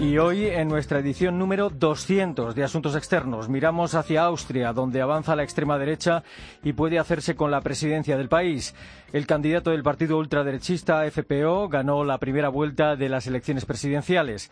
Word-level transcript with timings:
Y 0.00 0.16
hoy, 0.18 0.46
en 0.46 0.68
nuestra 0.68 1.00
edición 1.00 1.40
número 1.40 1.70
200 1.70 2.54
de 2.54 2.62
Asuntos 2.62 2.94
Externos, 2.94 3.48
miramos 3.48 3.96
hacia 3.96 4.22
Austria, 4.22 4.72
donde 4.72 5.00
avanza 5.00 5.34
la 5.34 5.42
extrema 5.42 5.76
derecha 5.76 6.22
y 6.62 6.72
puede 6.72 7.00
hacerse 7.00 7.34
con 7.34 7.50
la 7.50 7.62
presidencia 7.62 8.16
del 8.16 8.28
país. 8.28 8.76
El 9.12 9.26
candidato 9.26 9.70
del 9.70 9.82
partido 9.82 10.16
ultraderechista 10.18 11.02
FPO 11.10 11.68
ganó 11.68 12.04
la 12.04 12.18
primera 12.18 12.48
vuelta 12.48 12.94
de 12.94 13.08
las 13.08 13.26
elecciones 13.26 13.64
presidenciales. 13.64 14.50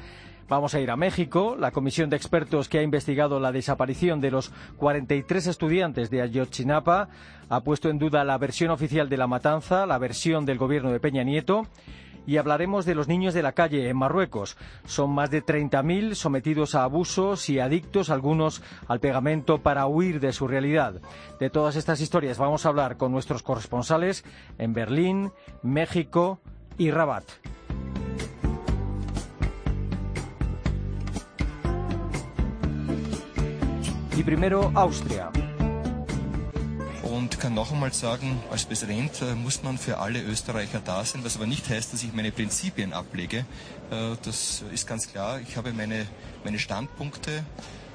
Vamos 0.48 0.74
a 0.74 0.80
ir 0.80 0.90
a 0.90 0.96
México. 0.96 1.54
La 1.56 1.70
comisión 1.70 2.10
de 2.10 2.16
expertos 2.16 2.68
que 2.68 2.80
ha 2.80 2.82
investigado 2.82 3.38
la 3.38 3.52
desaparición 3.52 4.20
de 4.20 4.32
los 4.32 4.50
43 4.78 5.46
estudiantes 5.46 6.10
de 6.10 6.22
Ayotzinapa 6.22 7.08
ha 7.48 7.60
puesto 7.60 7.88
en 7.88 7.98
duda 7.98 8.24
la 8.24 8.38
versión 8.38 8.72
oficial 8.72 9.08
de 9.08 9.16
la 9.16 9.28
matanza, 9.28 9.86
la 9.86 9.98
versión 9.98 10.44
del 10.44 10.58
gobierno 10.58 10.90
de 10.90 10.98
Peña 10.98 11.22
Nieto 11.22 11.68
y 12.26 12.36
hablaremos 12.36 12.84
de 12.84 12.94
los 12.94 13.08
niños 13.08 13.34
de 13.34 13.42
la 13.42 13.52
calle 13.52 13.88
en 13.88 13.96
Marruecos. 13.96 14.56
Son 14.84 15.10
más 15.10 15.30
de 15.30 15.44
30.000 15.44 16.14
sometidos 16.14 16.74
a 16.74 16.82
abusos 16.82 17.48
y 17.48 17.60
adictos, 17.60 18.10
algunos 18.10 18.62
al 18.88 19.00
pegamento, 19.00 19.58
para 19.58 19.86
huir 19.86 20.20
de 20.20 20.32
su 20.32 20.48
realidad. 20.48 21.00
De 21.38 21.50
todas 21.50 21.76
estas 21.76 22.00
historias 22.00 22.38
vamos 22.38 22.66
a 22.66 22.70
hablar 22.70 22.96
con 22.96 23.12
nuestros 23.12 23.42
corresponsales 23.42 24.24
en 24.58 24.72
Berlín, 24.72 25.32
México 25.62 26.40
y 26.78 26.90
Rabat. 26.90 27.24
Y 34.16 34.22
primero 34.22 34.72
Austria. 34.74 35.30
Und 37.26 37.40
kann 37.40 37.54
noch 37.54 37.72
einmal 37.72 37.92
sagen, 37.92 38.40
als 38.52 38.66
Präsident 38.66 39.20
äh, 39.20 39.34
muss 39.34 39.64
man 39.64 39.78
für 39.78 39.98
alle 39.98 40.22
Österreicher 40.22 40.80
da 40.84 41.04
sein, 41.04 41.24
was 41.24 41.34
aber 41.34 41.46
nicht 41.46 41.68
heißt, 41.68 41.92
dass 41.92 42.04
ich 42.04 42.12
meine 42.12 42.30
Prinzipien 42.30 42.92
ablege. 42.92 43.38
Äh, 43.90 44.14
das 44.22 44.62
ist 44.72 44.86
ganz 44.86 45.08
klar. 45.08 45.40
Ich 45.40 45.56
habe 45.56 45.72
meine, 45.72 46.06
meine 46.44 46.60
Standpunkte 46.60 47.44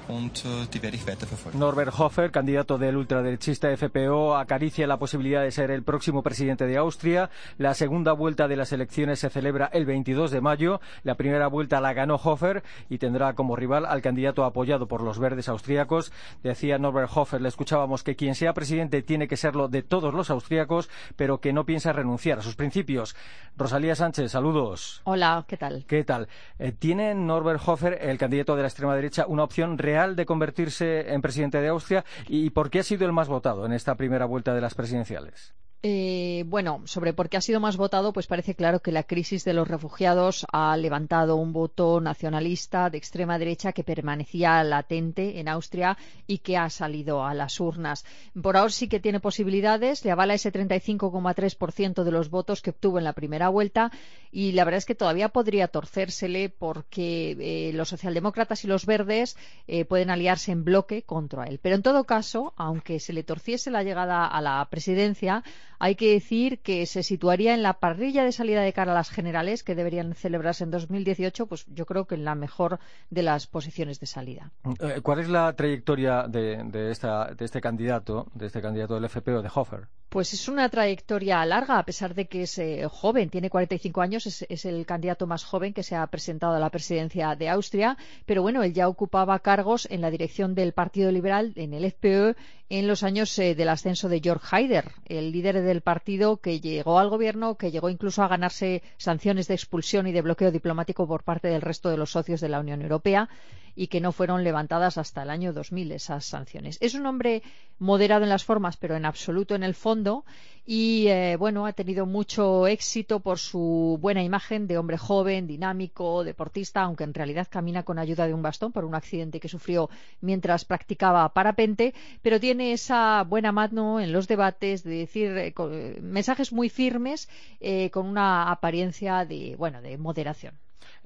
und 0.08 0.44
die 0.72 0.82
werde 0.82 0.96
ich 0.96 1.06
weiterverfolgen. 1.06 1.58
Norbert 1.58 1.98
Hofer, 1.98 2.30
candidato 2.30 2.78
del 2.78 2.96
ultraderechista 2.96 3.68
FPO, 3.76 4.36
acaricia 4.36 4.86
la 4.86 4.98
posibilidad 4.98 5.42
de 5.42 5.50
ser 5.50 5.70
el 5.70 5.82
próximo 5.82 6.22
presidente 6.22 6.66
de 6.66 6.76
Austria. 6.76 7.30
La 7.58 7.74
segunda 7.74 8.12
vuelta 8.12 8.48
de 8.48 8.56
las 8.56 8.72
elecciones 8.72 9.20
se 9.20 9.30
celebra 9.30 9.70
el 9.72 9.86
22 9.86 10.30
de 10.30 10.40
mayo. 10.40 10.80
La 11.04 11.14
primera 11.14 11.46
vuelta 11.46 11.80
la 11.80 11.92
ganó 11.92 12.16
Hofer 12.16 12.62
y 12.88 12.98
tendrá 12.98 13.34
como 13.34 13.56
rival 13.56 13.86
al 13.86 14.02
candidato 14.02 14.44
apoyado 14.44 14.88
por 14.88 15.02
los 15.02 15.18
verdes 15.18 15.48
austríacos. 15.48 16.12
Decía 16.42 16.78
Norbert 16.78 17.10
Hofer, 17.14 17.40
le 17.40 17.48
escuchábamos 17.48 18.02
que 18.02 18.16
quien 18.16 18.34
sea 18.34 18.54
presidente 18.54 19.02
tiene 19.02 19.28
que 19.28 19.36
serlo 19.36 19.68
de 19.68 19.82
todos 19.82 20.14
los 20.14 20.30
austríacos, 20.30 20.90
pero 21.16 21.40
que 21.40 21.52
no 21.52 21.64
piensa 21.64 21.92
renunciar 21.92 22.38
a 22.38 22.42
sus 22.42 22.56
principios. 22.56 23.14
Rosalía 23.56 23.94
Sánchez, 23.94 24.32
saludos. 24.32 25.00
Hola, 25.04 25.44
¿qué 25.46 25.56
tal? 25.56 25.84
¿Qué 25.86 26.04
tal? 26.04 26.28
Eh, 26.58 26.72
¿Tiene 26.72 27.14
Norbert 27.14 27.60
Hofer, 27.64 27.98
el 28.00 28.18
candidato 28.18 28.56
de 28.56 28.62
la 28.62 28.68
extrema 28.68 28.94
derecha, 28.96 29.26
una 29.26 29.44
opción 29.44 29.78
real 29.78 29.91
de 29.92 30.26
convertirse 30.26 31.12
en 31.12 31.22
presidente 31.22 31.60
de 31.60 31.68
Austria 31.68 32.04
y 32.28 32.50
por 32.50 32.70
qué 32.70 32.80
ha 32.80 32.82
sido 32.82 33.06
el 33.06 33.12
más 33.12 33.28
votado 33.28 33.66
en 33.66 33.72
esta 33.72 33.94
primera 33.94 34.24
vuelta 34.24 34.54
de 34.54 34.60
las 34.60 34.74
presidenciales? 34.74 35.54
Eh, 35.84 36.44
bueno, 36.46 36.82
sobre 36.84 37.12
por 37.12 37.28
qué 37.28 37.36
ha 37.36 37.40
sido 37.40 37.58
más 37.58 37.76
votado, 37.76 38.12
pues 38.12 38.28
parece 38.28 38.54
claro 38.54 38.78
que 38.78 38.92
la 38.92 39.02
crisis 39.02 39.44
de 39.44 39.52
los 39.52 39.66
refugiados 39.66 40.46
ha 40.52 40.76
levantado 40.76 41.34
un 41.34 41.52
voto 41.52 42.00
nacionalista 42.00 42.88
de 42.88 42.98
extrema 42.98 43.36
derecha 43.36 43.72
que 43.72 43.82
permanecía 43.82 44.62
latente 44.62 45.40
en 45.40 45.48
Austria 45.48 45.98
y 46.28 46.38
que 46.38 46.56
ha 46.56 46.70
salido 46.70 47.24
a 47.24 47.34
las 47.34 47.58
urnas. 47.58 48.04
Por 48.40 48.56
ahora 48.56 48.70
sí 48.70 48.86
que 48.86 49.00
tiene 49.00 49.18
posibilidades, 49.18 50.04
le 50.04 50.12
avala 50.12 50.34
ese 50.34 50.52
35,3% 50.52 52.04
de 52.04 52.12
los 52.12 52.30
votos 52.30 52.62
que 52.62 52.70
obtuvo 52.70 52.98
en 52.98 53.04
la 53.04 53.12
primera 53.12 53.48
vuelta 53.48 53.90
y 54.30 54.52
la 54.52 54.64
verdad 54.64 54.78
es 54.78 54.86
que 54.86 54.94
todavía 54.94 55.30
podría 55.30 55.66
torcérsele 55.66 56.48
porque 56.48 57.36
eh, 57.40 57.72
los 57.72 57.88
socialdemócratas 57.88 58.62
y 58.62 58.68
los 58.68 58.86
verdes 58.86 59.36
eh, 59.66 59.84
pueden 59.84 60.10
aliarse 60.10 60.52
en 60.52 60.62
bloque 60.62 61.02
contra 61.02 61.46
él. 61.46 61.58
Pero 61.60 61.74
en 61.74 61.82
todo 61.82 62.04
caso, 62.04 62.54
aunque 62.56 63.00
se 63.00 63.12
le 63.12 63.24
torciese 63.24 63.72
la 63.72 63.82
llegada 63.82 64.26
a 64.26 64.40
la 64.40 64.64
presidencia, 64.70 65.42
hay 65.82 65.96
que 65.96 66.12
decir 66.12 66.60
que 66.60 66.86
se 66.86 67.02
situaría 67.02 67.54
en 67.54 67.64
la 67.64 67.80
parrilla 67.80 68.22
de 68.22 68.30
salida 68.30 68.62
de 68.62 68.72
cara 68.72 68.92
a 68.92 68.94
las 68.94 69.10
generales 69.10 69.64
que 69.64 69.74
deberían 69.74 70.14
celebrarse 70.14 70.62
en 70.62 70.70
2018, 70.70 71.46
pues 71.46 71.66
yo 71.66 71.86
creo 71.86 72.04
que 72.04 72.14
en 72.14 72.24
la 72.24 72.36
mejor 72.36 72.78
de 73.10 73.24
las 73.24 73.48
posiciones 73.48 73.98
de 73.98 74.06
salida. 74.06 74.52
Eh, 74.78 75.00
¿Cuál 75.02 75.18
es 75.18 75.28
la 75.28 75.52
trayectoria 75.54 76.28
de, 76.28 76.88
esta, 76.92 77.34
de 77.34 77.44
este 77.44 77.60
candidato, 77.60 78.28
de 78.32 78.46
este 78.46 78.62
candidato 78.62 78.94
del 78.94 79.08
FPO, 79.08 79.42
de 79.42 79.50
Hofer? 79.52 79.88
Pues 80.12 80.34
es 80.34 80.46
una 80.46 80.68
trayectoria 80.68 81.42
larga, 81.46 81.78
a 81.78 81.86
pesar 81.86 82.14
de 82.14 82.26
que 82.26 82.42
es 82.42 82.58
eh, 82.58 82.86
joven, 82.86 83.30
tiene 83.30 83.48
45 83.48 84.02
años, 84.02 84.26
es, 84.26 84.64
el 84.66 84.84
candidato 84.84 85.26
más 85.26 85.42
joven 85.42 85.72
que 85.72 85.82
se 85.82 85.96
ha 85.96 86.06
presentado 86.06 86.54
a 86.54 86.58
la 86.58 86.68
presidencia 86.68 87.34
de 87.34 87.48
Austria, 87.48 87.96
pero 88.26 88.42
bueno, 88.42 88.62
él 88.62 88.74
ya 88.74 88.88
ocupaba 88.88 89.38
cargos 89.38 89.88
en 89.90 90.02
la 90.02 90.10
dirección 90.10 90.54
del 90.54 90.74
Partido 90.74 91.10
Liberal, 91.10 91.54
en 91.56 91.72
el 91.72 91.90
FPÖ, 91.90 92.34
en 92.68 92.88
los 92.88 93.04
años 93.04 93.38
eh, 93.38 93.54
del 93.54 93.70
ascenso 93.70 94.10
de 94.10 94.20
Georg 94.20 94.42
Haider, 94.50 94.90
el 95.06 95.32
líder 95.32 95.62
del 95.62 95.80
partido 95.80 96.36
que 96.36 96.60
llegó 96.60 96.98
al 96.98 97.08
gobierno, 97.08 97.54
que 97.54 97.70
llegó 97.70 97.88
incluso 97.88 98.22
a 98.22 98.28
ganarse 98.28 98.82
sanciones 98.98 99.48
de 99.48 99.54
expulsión 99.54 100.06
y 100.06 100.12
de 100.12 100.20
bloqueo 100.20 100.50
diplomático 100.50 101.08
por 101.08 101.22
parte 101.22 101.48
del 101.48 101.62
resto 101.62 101.88
de 101.88 101.96
los 101.96 102.10
socios 102.10 102.42
de 102.42 102.50
la 102.50 102.60
Unión 102.60 102.82
Europea 102.82 103.30
y 103.74 103.86
que 103.88 104.00
no 104.00 104.12
fueron 104.12 104.44
levantadas 104.44 104.98
hasta 104.98 105.22
el 105.22 105.30
año 105.30 105.52
2000 105.52 105.92
esas 105.92 106.24
sanciones. 106.24 106.78
Es 106.80 106.94
un 106.94 107.06
hombre 107.06 107.42
moderado 107.78 108.22
en 108.22 108.28
las 108.28 108.44
formas, 108.44 108.76
pero 108.76 108.96
en 108.96 109.04
absoluto 109.04 109.54
en 109.54 109.62
el 109.62 109.74
fondo 109.74 110.24
y 110.64 111.08
eh, 111.08 111.36
bueno, 111.36 111.66
ha 111.66 111.72
tenido 111.72 112.06
mucho 112.06 112.68
éxito 112.68 113.18
por 113.18 113.38
su 113.38 113.98
buena 114.00 114.22
imagen 114.22 114.68
de 114.68 114.78
hombre 114.78 114.96
joven, 114.96 115.48
dinámico, 115.48 116.22
deportista, 116.22 116.82
aunque 116.82 117.02
en 117.04 117.14
realidad 117.14 117.48
camina 117.50 117.82
con 117.82 117.98
ayuda 117.98 118.28
de 118.28 118.34
un 118.34 118.42
bastón 118.42 118.70
por 118.70 118.84
un 118.84 118.94
accidente 118.94 119.40
que 119.40 119.48
sufrió 119.48 119.90
mientras 120.20 120.64
practicaba 120.64 121.28
parapente, 121.30 121.94
pero 122.22 122.38
tiene 122.38 122.72
esa 122.72 123.24
buena 123.24 123.50
mano 123.50 123.98
en 123.98 124.12
los 124.12 124.28
debates 124.28 124.84
de 124.84 124.98
decir 124.98 125.36
eh, 125.36 125.98
mensajes 126.00 126.52
muy 126.52 126.68
firmes 126.68 127.28
eh, 127.60 127.90
con 127.90 128.06
una 128.06 128.50
apariencia 128.50 129.24
de 129.24 129.56
bueno, 129.56 129.82
de 129.82 129.98
moderación. 129.98 130.61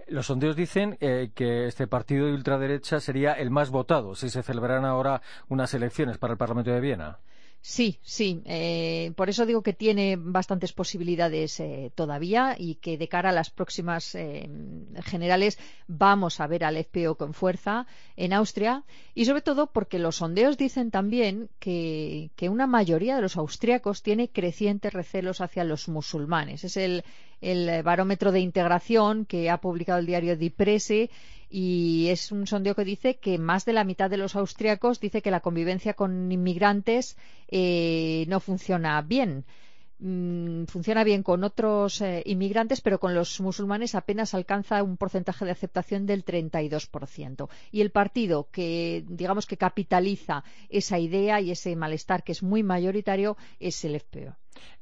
Los 0.09 0.27
sondeos 0.27 0.55
dicen 0.55 0.97
eh, 1.01 1.31
que 1.35 1.67
este 1.67 1.87
partido 1.87 2.27
de 2.27 2.33
ultraderecha 2.33 3.01
sería 3.01 3.33
el 3.33 3.51
más 3.51 3.71
votado 3.71 4.15
si 4.15 4.31
se 4.31 4.43
celebraran 4.43 4.85
ahora 4.85 5.21
unas 5.49 5.75
elecciones 5.75 6.19
para 6.19 6.33
el 6.33 6.39
Parlamento 6.39 6.71
de 6.71 6.81
Viena. 6.81 7.19
Sí, 7.69 7.99
sí. 8.05 8.43
Eh, 8.45 9.13
por 9.17 9.29
eso 9.29 9.45
digo 9.45 9.61
que 9.61 9.73
tiene 9.73 10.15
bastantes 10.17 10.73
posibilidades 10.73 11.59
eh, 11.59 11.91
todavía 11.97 12.55
y 12.57 12.77
que 12.77 12.97
de 12.97 13.09
cara 13.09 13.31
a 13.31 13.33
las 13.33 13.51
próximas 13.51 14.15
eh, 14.15 14.49
generales 15.03 15.59
vamos 15.89 16.39
a 16.39 16.47
ver 16.47 16.63
al 16.63 16.77
FPO 16.77 17.17
con 17.17 17.35
fuerza 17.35 17.89
en 18.15 18.33
Austria 18.33 18.85
y 19.17 19.25
sobre 19.25 19.43
todo 19.43 19.67
porque 19.67 19.99
los 19.99 20.15
sondeos 20.15 20.57
dicen 20.57 20.93
también 20.93 21.49
que, 21.59 22.31
que 22.37 22.49
una 22.49 22.69
mayoría 22.69 23.17
de 23.17 23.23
los 23.23 23.37
austríacos 23.37 24.01
tiene 24.01 24.29
crecientes 24.29 24.93
recelos 24.93 25.41
hacia 25.41 25.65
los 25.65 25.89
musulmanes. 25.89 26.63
Es 26.63 26.77
el, 26.77 27.03
el 27.41 27.83
barómetro 27.83 28.31
de 28.31 28.39
integración 28.39 29.25
que 29.25 29.51
ha 29.51 29.61
publicado 29.61 29.99
el 29.99 30.07
diario 30.07 30.37
Die 30.37 30.53
Presse 30.53 31.11
y 31.59 32.09
es 32.11 32.33
un 32.33 32.47
sondeo 32.47 32.75
que 32.75 32.85
dice 32.85 33.17
que 33.17 33.39
más 33.39 33.65
de 33.65 33.73
la 33.73 33.85
mitad 33.85 34.11
de 34.11 34.19
los 34.19 34.37
austriacos 34.37 35.01
dice 35.01 35.23
que 35.23 35.31
la 35.31 35.41
convivencia 35.41 35.95
con 35.95 36.31
inmigrantes 36.31 37.17
eh, 37.49 38.27
no 38.29 38.41
funciona 38.41 39.01
bien. 39.01 39.47
Mm, 39.99 40.65
funciona 40.65 41.03
bien 41.03 41.23
con 41.23 41.45
otros 41.45 42.03
eh, 42.03 42.23
inmigrantes, 42.27 42.83
pero 42.83 43.01
con 43.01 43.15
los 43.15 43.41
musulmanes 43.41 43.95
apenas 43.95 44.35
alcanza 44.35 44.83
un 44.83 44.99
porcentaje 44.99 45.47
de 45.47 45.53
aceptación 45.53 46.05
del 46.05 46.27
32%. 46.27 47.49
Y 47.73 47.81
el 47.81 47.91
partido 47.91 48.51
que, 48.53 49.03
digamos, 49.09 49.47
que 49.47 49.57
capitaliza 49.57 50.45
esa 50.69 50.99
idea 50.99 51.41
y 51.41 51.53
ese 51.53 51.75
malestar 51.75 52.23
que 52.23 52.33
es 52.33 52.43
muy 52.43 52.63
mayoritario 52.65 53.39
es 53.61 53.83
el 53.87 53.99
FPO. 53.99 54.37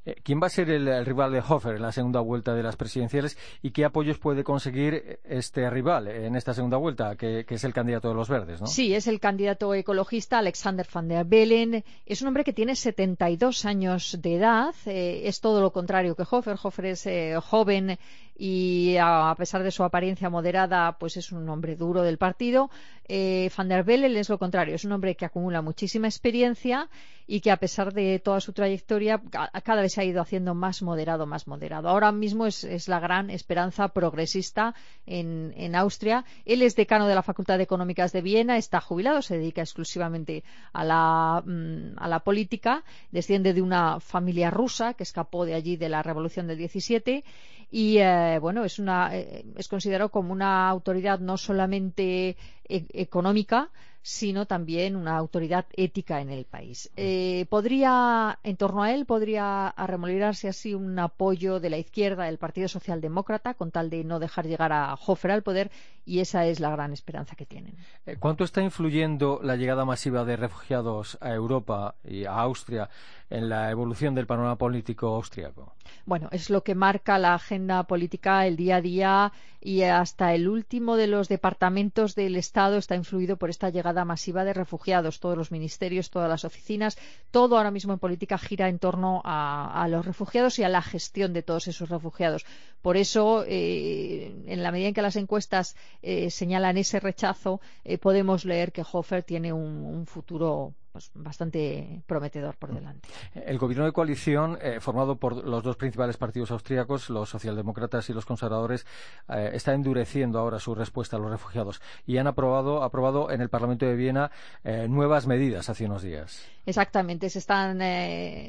Eh, 0.06 0.16
¿Quién 0.22 0.40
va 0.42 0.48
a 0.48 0.50
ser 0.50 0.70
el, 0.70 1.04
rival 1.06 1.32
de 1.32 1.40
Hofer 1.40 1.76
en 1.76 1.82
la 1.82 1.92
segunda 1.92 2.20
vuelta 2.20 2.54
de 2.54 2.62
las 2.62 2.76
presidenciales 2.76 3.38
y 3.62 3.70
qué 3.70 3.84
apoyos 3.84 4.18
puede 4.18 4.44
conseguir 4.44 5.20
este 5.24 5.70
rival 5.70 6.08
en 6.08 6.36
esta 6.36 6.52
segunda 6.52 6.76
vuelta, 6.76 7.16
que, 7.16 7.44
que 7.46 7.54
es 7.54 7.64
el 7.64 7.72
candidato 7.72 8.08
de 8.08 8.14
los 8.14 8.28
verdes? 8.28 8.60
¿no? 8.60 8.66
Sí, 8.66 8.94
es 8.94 9.06
el 9.06 9.20
candidato 9.20 9.74
ecologista 9.74 10.38
Alexander 10.38 10.86
van 10.92 11.08
der 11.08 11.24
Bellen. 11.24 11.84
Es 12.06 12.22
un 12.22 12.28
hombre 12.28 12.44
que 12.44 12.52
tiene 12.52 12.76
72 12.76 13.64
años 13.64 14.18
de 14.20 14.36
edad. 14.36 14.74
Eh, 14.86 15.22
es 15.24 15.40
todo 15.40 15.60
lo 15.60 15.72
contrario 15.72 16.14
que 16.14 16.24
Hofer. 16.28 16.56
Hofer 16.62 16.86
es 16.86 17.06
eh, 17.06 17.36
joven 17.42 17.98
y 18.36 18.96
a, 19.00 19.34
pesar 19.36 19.62
de 19.62 19.70
su 19.70 19.84
apariencia 19.84 20.28
moderada, 20.28 20.96
pues 20.98 21.16
es 21.16 21.30
un 21.30 21.48
hombre 21.48 21.76
duro 21.76 22.02
del 22.02 22.18
partido. 22.18 22.70
Eh, 23.06 23.50
Van 23.56 23.68
der 23.68 23.84
Bellen 23.84 24.16
es 24.16 24.28
lo 24.28 24.38
contrario, 24.38 24.74
es 24.74 24.84
un 24.84 24.92
hombre 24.92 25.14
que 25.14 25.26
acumula 25.26 25.62
muchísima 25.62 26.08
experiencia 26.08 26.88
y 27.26 27.40
que 27.40 27.50
a 27.50 27.58
pesar 27.58 27.92
de 27.92 28.18
toda 28.18 28.40
su 28.40 28.52
trayectoria 28.52 29.20
cada 29.62 29.82
vez 29.82 29.92
se 29.92 30.00
ha 30.00 30.04
ido 30.04 30.20
haciendo 30.20 30.54
más 30.54 30.82
moderado, 30.82 31.26
más 31.26 31.46
moderado. 31.46 31.88
Ahora 31.88 32.12
mismo 32.12 32.46
es, 32.46 32.88
la 32.88 33.00
gran 33.00 33.30
esperanza 33.30 33.88
progresista 33.88 34.74
en, 35.06 35.74
Austria. 35.74 36.24
Él 36.44 36.62
es 36.62 36.76
decano 36.76 37.06
de 37.06 37.14
la 37.14 37.22
Facultad 37.22 37.58
de 37.58 37.64
Económicas 37.64 38.12
de 38.12 38.22
Viena, 38.22 38.56
está 38.56 38.80
jubilado, 38.80 39.22
se 39.22 39.38
dedica 39.38 39.62
exclusivamente 39.62 40.44
a 40.72 40.84
la, 40.84 41.42
mm, 41.44 41.98
a 41.98 42.08
la 42.08 42.20
política, 42.20 42.84
desciende 43.10 43.54
de 43.54 43.62
una 43.62 44.00
familia 44.00 44.50
rusa 44.50 44.94
que 44.94 45.02
escapó 45.02 45.44
de 45.44 45.54
allí 45.54 45.76
de 45.76 45.88
la 45.88 46.02
Revolución 46.02 46.46
del 46.46 46.58
17 46.58 47.24
y 47.74 47.98
eh, 47.98 48.38
bueno 48.40 48.64
es 48.64 48.78
una 48.78 49.16
eh, 49.16 49.44
es 49.56 49.66
considerado 49.66 50.08
como 50.08 50.32
una 50.32 50.68
autoridad 50.68 51.18
no 51.18 51.36
solamente 51.36 52.36
e-, 52.68 52.86
económica 52.92 53.68
sino 54.06 54.44
también 54.44 54.96
una 54.96 55.16
autoridad 55.16 55.64
ética 55.72 56.20
en 56.20 56.28
el 56.28 56.44
país. 56.44 56.90
Eh, 56.94 57.46
¿Podría, 57.48 58.38
en 58.42 58.58
torno 58.58 58.82
a 58.82 58.92
él, 58.92 59.06
podría 59.06 59.68
arremolinarse 59.68 60.46
así 60.46 60.74
un 60.74 60.98
apoyo 60.98 61.58
de 61.58 61.70
la 61.70 61.78
izquierda 61.78 62.24
del 62.24 62.36
Partido 62.36 62.68
Socialdemócrata 62.68 63.54
con 63.54 63.70
tal 63.70 63.88
de 63.88 64.04
no 64.04 64.18
dejar 64.18 64.46
llegar 64.46 64.74
a 64.74 64.92
Hofer 64.92 65.30
al 65.30 65.42
poder? 65.42 65.70
Y 66.04 66.20
esa 66.20 66.44
es 66.44 66.60
la 66.60 66.68
gran 66.68 66.92
esperanza 66.92 67.34
que 67.34 67.46
tienen. 67.46 67.78
Eh, 68.04 68.16
¿Cuánto 68.20 68.44
está 68.44 68.60
influyendo 68.60 69.40
la 69.42 69.56
llegada 69.56 69.86
masiva 69.86 70.26
de 70.26 70.36
refugiados 70.36 71.16
a 71.22 71.32
Europa 71.32 71.94
y 72.04 72.26
a 72.26 72.34
Austria 72.34 72.90
en 73.30 73.48
la 73.48 73.70
evolución 73.70 74.14
del 74.14 74.26
panorama 74.26 74.58
político 74.58 75.06
austriaco? 75.06 75.72
Bueno, 76.04 76.28
es 76.30 76.50
lo 76.50 76.62
que 76.62 76.74
marca 76.74 77.18
la 77.18 77.34
agenda 77.34 77.82
política 77.84 78.46
el 78.46 78.56
día 78.56 78.76
a 78.76 78.80
día 78.82 79.32
y 79.60 79.82
hasta 79.82 80.34
el 80.34 80.48
último 80.48 80.96
de 80.96 81.06
los 81.06 81.28
departamentos 81.28 82.14
del 82.14 82.36
Estado 82.36 82.76
está 82.76 82.96
influido 82.96 83.38
por 83.38 83.48
esta 83.48 83.70
llegada 83.70 83.93
masiva 84.04 84.44
de 84.44 84.54
refugiados. 84.54 85.20
Todos 85.20 85.36
los 85.36 85.52
ministerios, 85.52 86.10
todas 86.10 86.28
las 86.28 86.44
oficinas, 86.44 86.96
todo 87.30 87.56
ahora 87.56 87.70
mismo 87.70 87.92
en 87.92 87.98
política 87.98 88.38
gira 88.38 88.68
en 88.68 88.78
torno 88.78 89.20
a, 89.24 89.86
los 89.90 90.06
refugiados 90.06 90.58
y 90.58 90.64
a 90.64 90.68
la 90.68 90.80
gestión 90.80 91.32
de 91.34 91.42
todos 91.42 91.68
esos 91.68 91.90
refugiados. 91.90 92.46
Por 92.80 92.96
eso, 92.96 93.44
eh, 93.46 94.34
en 94.46 94.62
la 94.62 94.72
medida 94.72 94.88
en 94.88 94.94
que 94.94 95.02
las 95.02 95.16
encuestas 95.16 95.76
eh, 96.02 96.30
señalan 96.30 96.78
ese 96.78 96.98
rechazo, 96.98 97.60
eh, 97.84 97.98
podemos 97.98 98.44
leer 98.44 98.72
que 98.72 98.84
Hofer 98.90 99.22
tiene 99.22 99.52
un 99.52 100.06
futuro 100.06 100.74
pues, 100.94 101.10
bastante 101.12 102.04
prometedor 102.06 102.56
por 102.56 102.72
delante. 102.72 103.08
El 103.34 103.58
gobierno 103.58 103.84
de 103.84 103.90
coalición, 103.90 104.56
eh, 104.62 104.78
formado 104.78 105.16
por 105.16 105.44
los 105.44 105.64
dos 105.64 105.74
principales 105.74 106.16
partidos 106.16 106.52
austríacos, 106.52 107.10
los 107.10 107.30
socialdemócratas 107.30 108.08
y 108.10 108.12
los 108.12 108.24
conservadores, 108.24 108.86
eh, 109.28 109.50
está 109.54 109.74
endureciendo 109.74 110.38
ahora 110.38 110.60
su 110.60 110.72
respuesta 110.72 111.16
a 111.16 111.18
los 111.18 111.32
refugiados 111.32 111.82
y 112.06 112.18
han 112.18 112.28
aprobado, 112.28 112.84
aprobado 112.84 113.32
en 113.32 113.40
el 113.40 113.48
Parlamento 113.48 113.86
de 113.86 113.96
Viena 113.96 114.30
eh, 114.62 114.86
nuevas 114.86 115.26
medidas 115.26 115.68
hace 115.68 115.86
unos 115.86 116.02
días. 116.02 116.46
Exactamente, 116.64 117.28
se 117.28 117.40
están 117.40 117.80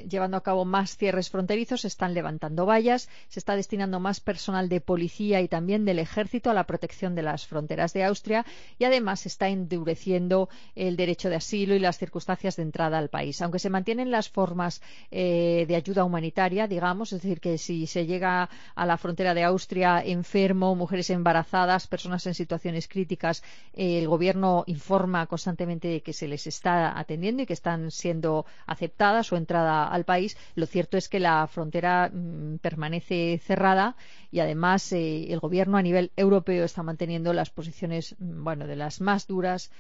llevando 0.08 0.38
a 0.38 0.42
cabo 0.42 0.64
más 0.64 0.96
cierres 0.96 1.30
fronterizos, 1.30 1.82
se 1.82 1.88
están 1.88 2.14
levantando 2.14 2.66
vallas, 2.66 3.10
se 3.28 3.40
está 3.40 3.58
destinando 3.58 4.00
más 4.00 4.22
personal 4.22 4.70
de 4.70 4.80
policía 4.80 5.42
y 5.42 5.50
también 5.50 5.84
del 5.84 6.00
ejército 6.00 6.50
a 6.50 6.54
la 6.54 6.64
protección 6.66 7.14
de 7.16 7.24
las 7.24 7.46
fronteras 7.46 7.92
de 7.92 8.06
Austria 8.06 8.46
y 8.78 8.86
además 8.86 9.22
se 9.22 9.30
está 9.30 9.50
endureciendo 9.50 10.48
el 10.76 10.96
derecho 10.96 11.30
de 11.30 11.36
asilo 11.36 11.76
y 11.76 11.80
las 11.80 11.98
circunstancias 11.98 12.35
de 12.36 12.62
entrada 12.62 13.00
al 13.00 13.10
país. 13.10 13.42
Aunque 13.42 13.60
se 13.60 13.70
mantienen 13.70 14.12
las 14.12 14.30
formas 14.30 14.82
eh, 15.10 15.66
de 15.68 15.76
ayuda 15.76 16.04
humanitaria, 16.04 16.68
digamos, 16.68 17.12
es 17.14 17.22
decir, 17.22 17.40
que 17.40 17.58
si 17.58 17.88
se 17.88 18.06
llega 18.06 18.50
a 18.76 18.86
la 18.86 18.98
frontera 18.98 19.34
de 19.34 19.44
Austria 19.44 20.04
enfermo, 20.06 20.76
mujeres 20.76 21.10
embarazadas, 21.10 21.88
personas 21.88 22.28
en 22.28 22.34
situaciones 22.36 22.88
críticas, 22.88 23.42
eh, 23.74 24.00
el 24.00 24.08
gobierno 24.08 24.64
informa 24.68 25.26
constantemente 25.28 25.88
de 25.88 26.02
que 26.02 26.14
se 26.14 26.28
les 26.28 26.46
está 26.46 27.00
atendiendo 27.00 27.42
y 27.42 27.46
que 27.46 27.54
están 27.54 27.90
siendo 27.90 28.46
aceptadas 28.68 29.28
su 29.28 29.38
entrada 29.38 29.88
al 29.88 30.04
país. 30.04 30.38
Lo 30.56 30.66
cierto 30.68 30.98
es 30.98 31.10
que 31.10 31.20
la 31.20 31.48
frontera 31.48 32.12
mm, 32.14 32.58
permanece 32.58 33.40
cerrada 33.44 33.96
y 34.32 34.42
además 34.42 34.92
eh, 34.92 35.32
el 35.32 35.40
gobierno 35.40 35.78
a 35.78 35.82
nivel 35.82 36.12
europeo 36.18 36.66
está 36.66 36.84
manteniendo 36.84 37.34
las 37.34 37.50
posiciones 37.50 38.16
mm, 38.20 38.44
bueno 38.44 38.68
de 38.68 38.76
las 38.76 39.02
más 39.02 39.26
duras 39.26 39.72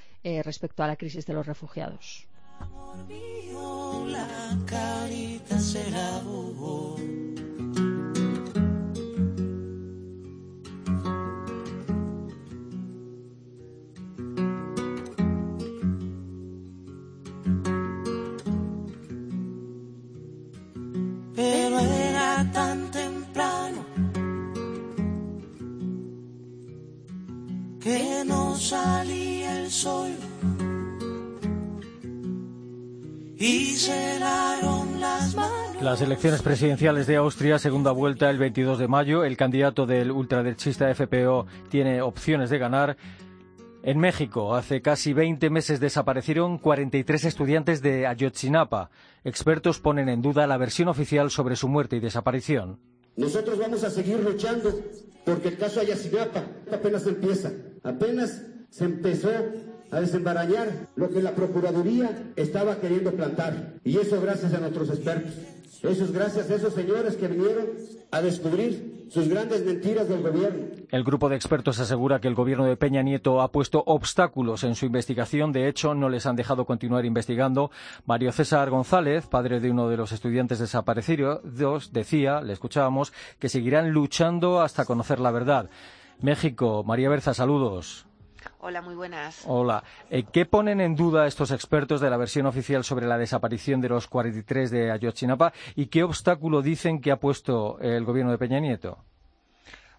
respecto 0.43 0.81
a 0.81 0.87
la 0.87 0.95
crisis 0.95 1.27
de 1.27 1.33
los 1.33 1.45
refugiados. 1.45 2.25
Amor 2.59 3.05
mío, 3.07 4.05
la 4.07 4.57
carita 4.65 5.59
se 5.59 5.89
la 5.91 6.21
Pero 21.35 21.79
era 21.79 22.49
tan 22.53 22.89
temprano 22.91 23.85
que 27.81 28.23
no 28.25 28.55
salía 28.55 29.59
el 29.59 29.69
sol 29.69 30.15
las 35.81 36.01
elecciones 36.01 36.41
presidenciales 36.41 37.05
de 37.05 37.15
Austria, 37.15 37.59
segunda 37.59 37.91
vuelta 37.91 38.29
el 38.31 38.39
22 38.39 38.79
de 38.79 38.87
mayo. 38.87 39.23
El 39.23 39.37
candidato 39.37 39.85
del 39.85 40.11
ultraderechista 40.11 40.93
FPO 40.93 41.45
tiene 41.69 42.01
opciones 42.01 42.49
de 42.49 42.57
ganar. 42.57 42.97
En 43.83 43.99
México, 43.99 44.55
hace 44.55 44.81
casi 44.81 45.13
20 45.13 45.51
meses 45.51 45.79
desaparecieron 45.79 46.57
43 46.57 47.25
estudiantes 47.25 47.83
de 47.83 48.07
Ayotzinapa. 48.07 48.89
Expertos 49.23 49.79
ponen 49.79 50.09
en 50.09 50.23
duda 50.23 50.47
la 50.47 50.57
versión 50.57 50.87
oficial 50.87 51.29
sobre 51.29 51.55
su 51.55 51.67
muerte 51.67 51.97
y 51.97 51.99
desaparición. 51.99 52.79
Nosotros 53.15 53.59
vamos 53.59 53.83
a 53.83 53.91
seguir 53.91 54.19
luchando 54.19 54.73
porque 55.23 55.49
el 55.49 55.57
caso 55.57 55.81
Ayotzinapa 55.81 56.43
apenas 56.71 57.05
empieza. 57.05 57.51
Apenas 57.83 58.41
se 58.71 58.85
empezó 58.85 59.29
a 59.95 60.01
desembarañar 60.01 60.89
lo 60.97 61.09
que 61.09 61.21
la 61.21 61.31
Procuraduría 61.31 62.33
estaba 62.35 62.75
queriendo 62.81 63.13
plantar. 63.13 63.75
Y 63.85 63.97
eso 63.97 64.21
gracias 64.21 64.53
a 64.53 64.59
nuestros 64.59 64.89
expertos. 64.89 65.31
Eso 65.83 66.03
es 66.03 66.11
gracias 66.11 66.49
a 66.51 66.55
esos 66.55 66.73
señores 66.73 67.15
que 67.15 67.29
vinieron 67.29 67.67
a 68.11 68.21
descubrir 68.21 69.05
sus 69.09 69.29
grandes 69.29 69.63
mentiras 69.63 70.09
del 70.09 70.21
gobierno. 70.21 70.65
El 70.91 71.03
grupo 71.05 71.29
de 71.29 71.37
expertos 71.37 71.79
asegura 71.79 72.19
que 72.19 72.27
el 72.27 72.35
gobierno 72.35 72.65
de 72.65 72.75
Peña 72.75 73.03
Nieto 73.03 73.39
ha 73.39 73.53
puesto 73.53 73.83
obstáculos 73.85 74.65
en 74.65 74.75
su 74.75 74.85
investigación. 74.85 75.53
De 75.53 75.69
hecho, 75.69 75.95
no 75.95 76.09
les 76.09 76.25
han 76.25 76.35
dejado 76.35 76.65
continuar 76.65 77.05
investigando. 77.05 77.71
Mario 78.05 78.33
César 78.33 78.69
González, 78.69 79.27
padre 79.27 79.61
de 79.61 79.71
uno 79.71 79.87
de 79.87 79.95
los 79.95 80.11
estudiantes 80.11 80.59
desaparecidos, 80.59 81.93
decía, 81.93 82.41
le 82.41 82.51
escuchábamos, 82.51 83.13
que 83.39 83.47
seguirán 83.47 83.91
luchando 83.91 84.59
hasta 84.59 84.83
conocer 84.83 85.21
la 85.21 85.31
verdad. 85.31 85.69
México, 86.19 86.83
María 86.83 87.07
Berza, 87.07 87.33
saludos. 87.33 88.07
Hola, 88.67 88.81
muy 88.81 88.95
buenas. 88.95 89.43
Hola. 89.45 89.83
Eh, 90.09 90.23
¿Qué 90.23 90.47
ponen 90.47 90.81
en 90.81 90.95
duda 90.95 91.27
estos 91.27 91.51
expertos 91.51 92.01
de 92.01 92.09
la 92.09 92.17
versión 92.17 92.47
oficial 92.47 92.83
sobre 92.83 93.05
la 93.05 93.19
desaparición 93.19 93.79
de 93.79 93.89
los 93.89 94.07
43 94.07 94.71
de 94.71 94.89
Ayotzinapa 94.89 95.53
y 95.75 95.85
qué 95.85 96.01
obstáculo 96.01 96.63
dicen 96.63 96.99
que 96.99 97.11
ha 97.11 97.19
puesto 97.19 97.77
el 97.79 98.05
gobierno 98.05 98.31
de 98.31 98.39
Peña 98.39 98.59
Nieto? 98.59 98.97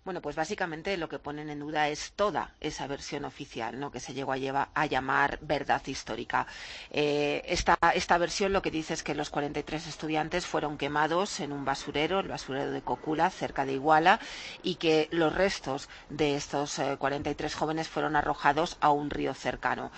Bueno, 0.07 0.23
pues 0.23 0.37
básicamente 0.37 0.97
lo 0.99 1.09
que 1.09 1.19
ponen 1.19 1.51
en 1.51 1.59
duda 1.59 1.89
es 1.89 2.13
toda 2.13 2.53
esa 2.61 2.87
versión 2.87 3.25
oficial, 3.25 3.81
¿no? 3.81 3.91
que 3.91 3.99
se 3.99 4.15
llegó 4.15 4.33
a, 4.33 4.87
llamar 4.87 5.41
verdad 5.43 5.83
histórica. 5.85 6.47
Eh, 6.93 7.43
esta, 7.45 7.77
versión 8.17 8.53
lo 8.53 8.63
que 8.63 8.71
dice 8.71 8.95
es 8.95 9.03
que 9.03 9.17
los 9.17 9.31
43 9.31 9.89
estudiantes 9.89 10.47
fueron 10.47 10.79
quemados 10.79 11.41
en 11.41 11.51
un 11.51 11.65
basurero, 11.65 12.21
el 12.21 12.29
basurero 12.29 12.71
de 12.71 12.83
Cocula, 12.83 13.31
cerca 13.31 13.65
de 13.67 13.73
Iguala, 13.73 14.21
y 14.63 14.77
que 14.77 15.09
los 15.11 15.35
restos 15.35 15.89
de 16.09 16.37
estos 16.37 16.81
43 17.01 17.53
eh, 17.53 17.57
jóvenes 17.57 17.89
fueron 17.89 18.15
arrojados 18.15 18.77
a 18.81 18.91
un 18.91 19.11
río 19.11 19.35
cercano. 19.35 19.91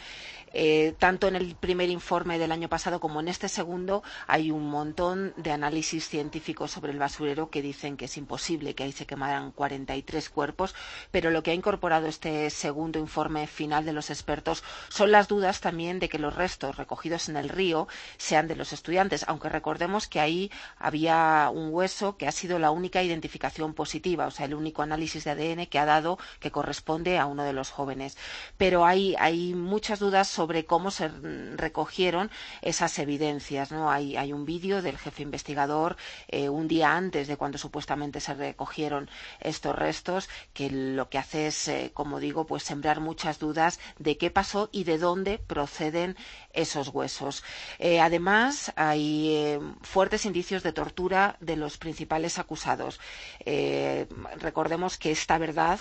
Eh, 0.53 0.95
tanto 0.99 1.29
en 1.29 1.37
el 1.37 1.55
primer 1.57 1.91
informe 1.91 2.39
del 2.39 2.53
año 2.53 2.69
pasado 2.69 3.01
como 3.01 3.21
en 3.21 3.29
este 3.29 3.49
segundo 3.49 4.03
hay 4.27 4.51
un 4.51 4.69
montón 4.71 5.35
de 5.37 5.53
análisis 5.53 6.09
científicos 6.09 6.71
sobre 6.71 6.93
el 6.93 6.99
basurero 6.99 7.51
que 7.51 7.63
dicen 7.63 7.97
que 7.97 8.07
es 8.07 8.17
imposible 8.17 8.75
que 8.75 8.85
ahí 8.85 8.93
se 8.93 9.07
quemaran 9.07 9.53
43 9.53 10.31
cuerpos, 10.31 10.75
pero 11.11 11.31
lo 11.31 11.43
que 11.43 11.51
ha 11.51 11.55
incorporado 11.55 12.07
este 12.07 12.49
segundo 12.51 12.99
informe 12.99 13.47
final 13.47 13.85
de 13.85 13.93
los 13.93 14.11
expertos 14.11 14.65
son 14.89 15.13
las 15.13 15.29
dudas 15.29 15.61
también 15.61 15.99
de 15.99 16.09
que 16.09 16.19
los 16.19 16.35
restos 16.35 16.77
recogidos 16.77 17.29
en 17.29 17.37
el 17.37 17.49
río 17.49 17.89
sean 18.17 18.49
de 18.49 18.57
los 18.57 18.73
estudiantes, 18.73 19.25
aunque 19.29 19.49
recordemos 19.49 20.09
que 20.09 20.21
ahí 20.21 20.51
había 20.79 21.51
un 21.53 21.73
hueso 21.73 22.17
que 22.17 22.27
ha 22.27 22.33
sido 22.33 22.59
la 22.59 22.71
única 22.71 23.03
identificación 23.03 23.75
positiva, 23.75 24.27
o 24.27 24.31
sea, 24.31 24.47
el 24.47 24.55
único 24.55 24.83
análisis 24.83 25.25
de 25.25 25.31
ADN 25.31 25.67
que 25.67 25.79
ha 25.79 25.85
dado 25.85 26.19
que 26.41 26.51
corresponde 26.51 27.19
a 27.19 27.27
uno 27.27 27.45
de 27.45 27.53
los 27.53 27.71
jóvenes. 27.71 28.17
Pero 28.57 28.85
hay, 28.87 29.15
hay 29.19 29.55
muchas 29.55 29.99
dudas 29.99 30.29
sobre 30.39 30.67
cómo 30.67 30.93
se 30.93 31.09
recogieron 31.57 32.31
esas 32.63 32.97
evidencias. 33.01 33.73
¿no? 33.73 33.91
Hay, 33.91 34.17
hay 34.17 34.33
un 34.33 34.45
vídeo 34.45 34.83
del 34.83 34.97
jefe 34.97 35.25
investigador 35.25 35.97
eh, 36.29 36.49
un 36.49 36.69
día 36.69 36.95
antes 36.95 37.27
de 37.27 37.37
cuando 37.37 37.59
supuestamente 37.59 38.21
se 38.21 38.35
recogieron 38.35 39.11
estos 39.41 39.75
restos 39.75 40.29
que 40.55 40.71
lo 40.71 41.09
que 41.09 41.19
hace 41.19 41.49
es, 41.49 41.67
eh, 41.67 41.91
como 41.93 42.21
digo, 42.21 42.47
pues 42.47 42.63
sembrar 42.63 43.01
muchas 43.01 43.41
dudas 43.41 43.81
de 43.99 44.17
qué 44.17 44.31
pasó 44.31 44.69
y 44.71 44.85
de 44.85 44.99
dónde 44.99 45.39
proceden 45.39 46.17
esos 46.53 46.89
huesos. 46.89 47.45
Eh, 47.79 48.01
además, 48.01 48.73
hay 48.77 49.35
eh, 49.35 49.61
fuertes 49.83 50.25
indicios 50.25 50.63
de 50.63 50.73
tortura 50.73 51.37
de 51.41 51.57
los 51.57 51.79
principales 51.79 52.39
acusados. 52.39 53.01
Eh, 53.45 54.07
recordemos 54.39 54.99
que 54.99 55.11
esta 55.11 55.39
verdad 55.39 55.79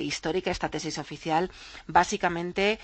histórica, 0.00 0.50
esta 0.50 0.70
tesis 0.70 0.96
oficial, 0.96 1.50
básicamente 1.86 2.78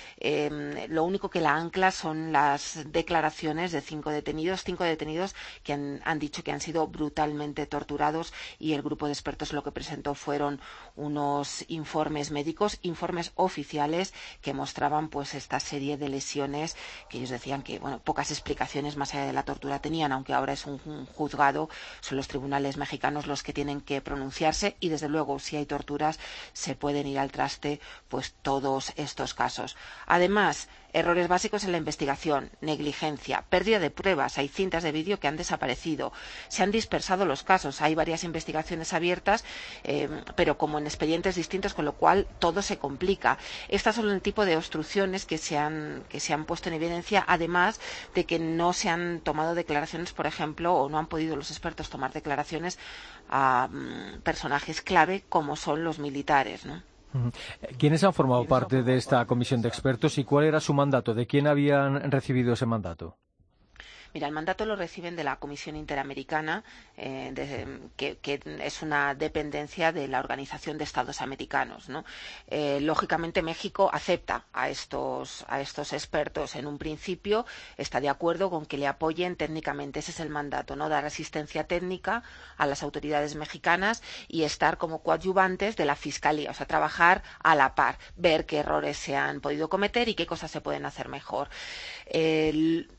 lo 0.88 1.04
único 1.04 1.30
que 1.30 1.40
la 1.40 1.54
ancla 1.56 1.90
son 1.90 2.32
las 2.32 2.80
declaraciones 2.92 3.72
de 3.72 3.80
cinco 3.80 4.10
detenidos, 4.10 4.62
cinco 4.62 4.84
detenidos 4.84 5.34
que 5.62 5.72
han, 5.72 6.02
han 6.04 6.18
dicho 6.18 6.44
que 6.44 6.52
han 6.52 6.60
sido 6.60 6.86
brutalmente 6.88 7.64
torturados 7.64 8.34
y 8.58 8.74
el 8.74 8.82
grupo 8.82 9.06
de 9.06 9.12
expertos 9.14 9.54
lo 9.54 9.62
que 9.62 9.72
presentó 9.72 10.14
fueron 10.14 10.60
unos 10.94 11.64
informes 11.68 12.30
médicos, 12.30 12.78
informes 12.82 13.32
oficiales 13.36 14.12
que 14.42 14.52
mostraban 14.52 15.08
pues 15.08 15.32
esta 15.32 15.60
serie 15.60 15.96
de 15.96 16.10
lesiones 16.10 16.76
que 17.08 17.21
ellos 17.22 17.30
decían 17.30 17.62
que 17.62 17.78
bueno, 17.78 18.00
pocas 18.00 18.30
explicaciones 18.30 18.96
más 18.96 19.14
allá 19.14 19.26
de 19.26 19.32
la 19.32 19.44
tortura 19.44 19.78
tenían, 19.78 20.12
aunque 20.12 20.34
ahora 20.34 20.52
es 20.52 20.66
un, 20.66 20.80
un, 20.84 21.06
juzgado, 21.06 21.68
son 22.00 22.16
los 22.16 22.28
tribunales 22.28 22.76
mexicanos 22.76 23.26
los 23.26 23.42
que 23.42 23.52
tienen 23.52 23.80
que 23.80 24.00
pronunciarse 24.00 24.76
y 24.80 24.88
desde 24.88 25.08
luego 25.08 25.38
si 25.38 25.56
hay 25.56 25.66
torturas 25.66 26.18
se 26.52 26.74
pueden 26.74 27.06
ir 27.06 27.18
al 27.18 27.30
traste 27.30 27.80
pues 28.08 28.34
todos 28.42 28.92
estos 28.96 29.34
casos. 29.34 29.76
Además, 30.06 30.68
errores 30.92 31.28
básicos 31.28 31.64
en 31.64 31.72
la 31.72 31.78
investigación, 31.78 32.50
negligencia, 32.60 33.44
pérdida 33.48 33.78
de 33.78 33.90
pruebas, 33.90 34.38
hay 34.38 34.48
cintas 34.48 34.82
de 34.82 34.92
vídeo 34.92 35.18
que 35.18 35.28
han 35.28 35.36
desaparecido, 35.36 36.12
se 36.48 36.62
han 36.62 36.70
dispersado 36.70 37.24
los 37.24 37.42
casos, 37.42 37.80
hay 37.80 37.94
varias 37.94 38.24
investigaciones 38.24 38.92
abiertas, 38.92 39.44
eh, 39.84 40.08
pero 40.36 40.58
como 40.58 40.78
en 40.78 40.86
expedientes 40.86 41.34
distintos, 41.34 41.74
con 41.74 41.84
lo 41.84 41.94
cual 41.94 42.26
todo 42.38 42.62
se 42.62 42.78
complica. 42.78 43.38
Estas 43.68 43.96
son 43.96 44.10
el 44.10 44.20
tipo 44.22 44.44
de 44.44 44.56
obstrucciones 44.56 45.24
que 45.24 45.38
se 45.38 45.58
han, 45.58 46.04
que 46.08 46.20
se 46.20 46.32
han 46.32 46.44
puesto 46.44 46.68
en 46.68 46.74
evidencia, 46.74 47.24
además 47.26 47.80
de 48.14 48.24
que 48.26 48.38
no 48.38 48.72
se 48.72 48.88
han 48.88 49.20
tomado 49.20 49.54
declaraciones, 49.54 50.12
por 50.12 50.26
ejemplo, 50.26 50.74
o 50.74 50.88
no 50.88 50.98
han 50.98 51.06
podido 51.06 51.36
los 51.36 51.50
expertos 51.50 51.90
tomar 51.90 52.12
declaraciones 52.12 52.78
a 53.28 53.68
um, 53.72 54.20
personajes 54.20 54.82
clave 54.82 55.24
como 55.28 55.56
son 55.56 55.84
los 55.84 55.98
militares. 55.98 56.66
¿no? 56.66 56.82
¿Quiénes 57.78 58.04
han 58.04 58.12
formado 58.12 58.44
parte 58.46 58.82
de 58.82 58.96
esta 58.96 59.24
comisión 59.26 59.62
de 59.62 59.68
expertos 59.68 60.18
y 60.18 60.24
cuál 60.24 60.44
era 60.44 60.60
su 60.60 60.74
mandato? 60.74 61.14
¿De 61.14 61.26
quién 61.26 61.46
habían 61.46 62.10
recibido 62.10 62.54
ese 62.54 62.66
mandato? 62.66 63.18
Mira, 64.14 64.26
el 64.26 64.34
mandato 64.34 64.66
lo 64.66 64.76
reciben 64.76 65.16
de 65.16 65.24
la 65.24 65.36
Comisión 65.36 65.74
Interamericana, 65.74 66.64
eh, 66.98 67.32
que, 67.96 68.18
es 68.62 68.82
una 68.82 69.14
dependencia 69.14 69.90
de 69.90 70.06
la 70.06 70.20
Organización 70.20 70.76
de 70.76 70.84
Estados 70.84 71.22
Americanos. 71.22 71.88
¿no? 71.88 72.04
Eh, 72.48 72.78
lógicamente, 72.80 73.40
México 73.40 73.88
acepta 73.92 74.44
a 74.52 74.68
estos, 74.68 75.46
a 75.48 75.60
estos 75.62 75.94
expertos 75.94 76.56
en 76.56 76.66
un 76.66 76.76
principio, 76.76 77.46
está 77.78 78.00
de 78.00 78.10
acuerdo 78.10 78.50
con 78.50 78.66
que 78.66 78.76
le 78.76 78.86
apoyen 78.86 79.36
técnicamente. 79.36 80.00
Ese 80.00 80.10
es 80.10 80.20
el 80.20 80.28
mandato, 80.28 80.76
¿no? 80.76 80.90
dar 80.90 81.06
asistencia 81.06 81.66
técnica 81.66 82.22
a 82.58 82.66
las 82.66 82.82
autoridades 82.82 83.34
mexicanas 83.34 84.02
y 84.28 84.42
estar 84.42 84.76
como 84.76 85.02
coadyuvantes 85.02 85.76
de 85.76 85.86
la 85.86 85.96
Fiscalía, 85.96 86.50
o 86.50 86.54
sea, 86.54 86.66
trabajar 86.66 87.22
a 87.42 87.54
la 87.54 87.74
par, 87.74 87.98
ver 88.16 88.44
qué 88.44 88.58
errores 88.58 88.98
se 88.98 89.16
han 89.16 89.40
podido 89.40 89.70
cometer 89.70 90.08
y 90.08 90.14
qué 90.14 90.26
cosas 90.26 90.50
se 90.50 90.60
pueden 90.60 90.84
hacer 90.84 91.08
mejor. 91.08 91.48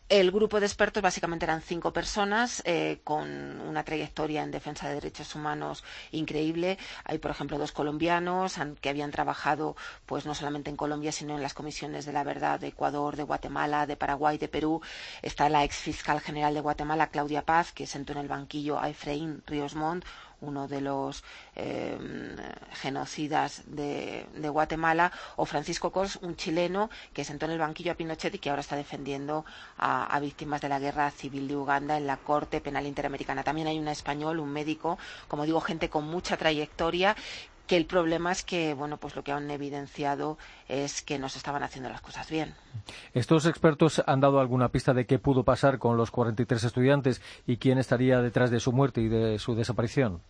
El 0.10 0.32
grupo 0.32 0.60
de 0.60 0.66
expertos 0.66 1.02
básicamente 1.02 1.46
eran 1.46 1.62
cinco 1.62 1.94
personas 1.94 2.62
eh, 2.66 3.00
con 3.04 3.62
una 3.62 3.84
trayectoria 3.84 4.44
en 4.44 4.52
defensa 4.52 4.88
de 4.88 4.96
derechos 4.96 5.34
humanos 5.34 5.84
increíble. 6.12 6.78
Hay, 7.06 7.18
por 7.18 7.32
ejemplo, 7.32 7.58
dos 7.58 7.72
colombianos 7.72 8.56
que 8.82 8.90
habían 8.90 9.12
trabajado 9.12 9.76
pues 10.06 10.26
no 10.26 10.36
solamente 10.36 10.70
en 10.70 10.76
Colombia, 10.76 11.12
sino 11.12 11.36
en 11.36 11.42
las 11.42 11.54
comisiones 11.54 12.06
de 12.06 12.14
la 12.14 12.24
verdad 12.24 12.60
de 12.60 12.68
Ecuador, 12.68 13.16
de 13.16 13.24
Guatemala, 13.24 13.86
de 13.88 13.96
Paraguay, 13.96 14.38
de 14.38 14.48
Perú. 14.48 14.82
Está 15.22 15.50
la 15.50 15.64
ex 15.64 15.78
fiscal 15.78 16.20
general 16.20 16.54
de 16.54 16.62
Guatemala, 16.62 17.08
Claudia 17.08 17.44
Paz, 17.44 17.72
que 17.72 17.88
sentó 17.88 18.12
en 18.14 18.20
el 18.20 18.28
banquillo 18.28 18.80
a 18.80 18.90
Efraín 18.90 19.42
Ríos 19.48 19.76
Montt, 19.76 20.06
uno 20.44 20.68
de 20.68 20.82
los 20.82 21.24
eh, 21.56 21.98
genocidas 22.74 23.64
de, 23.66 24.28
de, 24.36 24.50
Guatemala, 24.50 25.12
o 25.36 25.46
Francisco 25.46 25.92
Cos, 25.92 26.20
un 26.22 26.36
chileno 26.36 26.90
que 27.14 27.24
sentó 27.24 27.46
en 27.46 27.54
el 27.54 27.60
banquillo 27.60 27.92
a 27.92 27.96
Pinochet 27.96 28.36
y 28.36 28.40
que 28.40 28.50
ahora 28.50 28.62
está 28.62 28.76
defendiendo 28.76 29.46
a, 29.78 30.06
a, 30.06 30.20
víctimas 30.20 30.62
de 30.62 30.70
la 30.70 30.80
guerra 30.80 31.10
civil 31.12 31.48
de 31.48 31.56
Uganda 31.56 31.98
en 31.98 32.08
la 32.08 32.18
Corte 32.18 32.62
Penal 32.62 32.86
Interamericana. 32.86 33.44
También 33.44 33.68
hay 33.68 33.80
un 33.80 33.88
español, 33.88 34.40
un 34.40 34.52
médico, 34.52 34.98
como 35.28 35.46
digo, 35.46 35.62
gente 35.62 35.90
con 35.90 36.06
mucha 36.06 36.38
trayectoria 36.38 37.16
que 37.68 37.78
el 37.78 37.86
problema 37.86 38.32
es 38.32 38.44
que, 38.44 38.74
bueno, 38.74 38.98
pues 38.98 39.16
lo 39.16 39.24
que 39.24 39.32
han 39.32 39.50
evidenciado 39.50 40.38
es 40.68 41.02
que 41.02 41.18
no 41.18 41.30
se 41.30 41.38
estaban 41.38 41.64
haciendo 41.64 41.90
las 41.90 42.02
cosas 42.02 42.30
bien. 42.30 42.54
¿Estos 43.14 43.46
expertos 43.46 44.04
han 44.06 44.20
dado 44.20 44.40
alguna 44.40 44.70
pista 44.70 44.94
de 44.94 45.06
qué 45.06 45.20
pudo 45.20 45.44
pasar 45.44 45.80
con 45.80 45.98
los 45.98 46.12
43 46.12 46.64
estudiantes 46.64 47.22
y 47.48 47.58
quién 47.58 47.78
estaría 47.78 48.22
detrás 48.22 48.52
de 48.52 48.60
su 48.60 48.72
muerte 48.74 49.02
y 49.02 49.08
de 49.08 49.40
su 49.40 49.56
desaparición? 49.56 50.22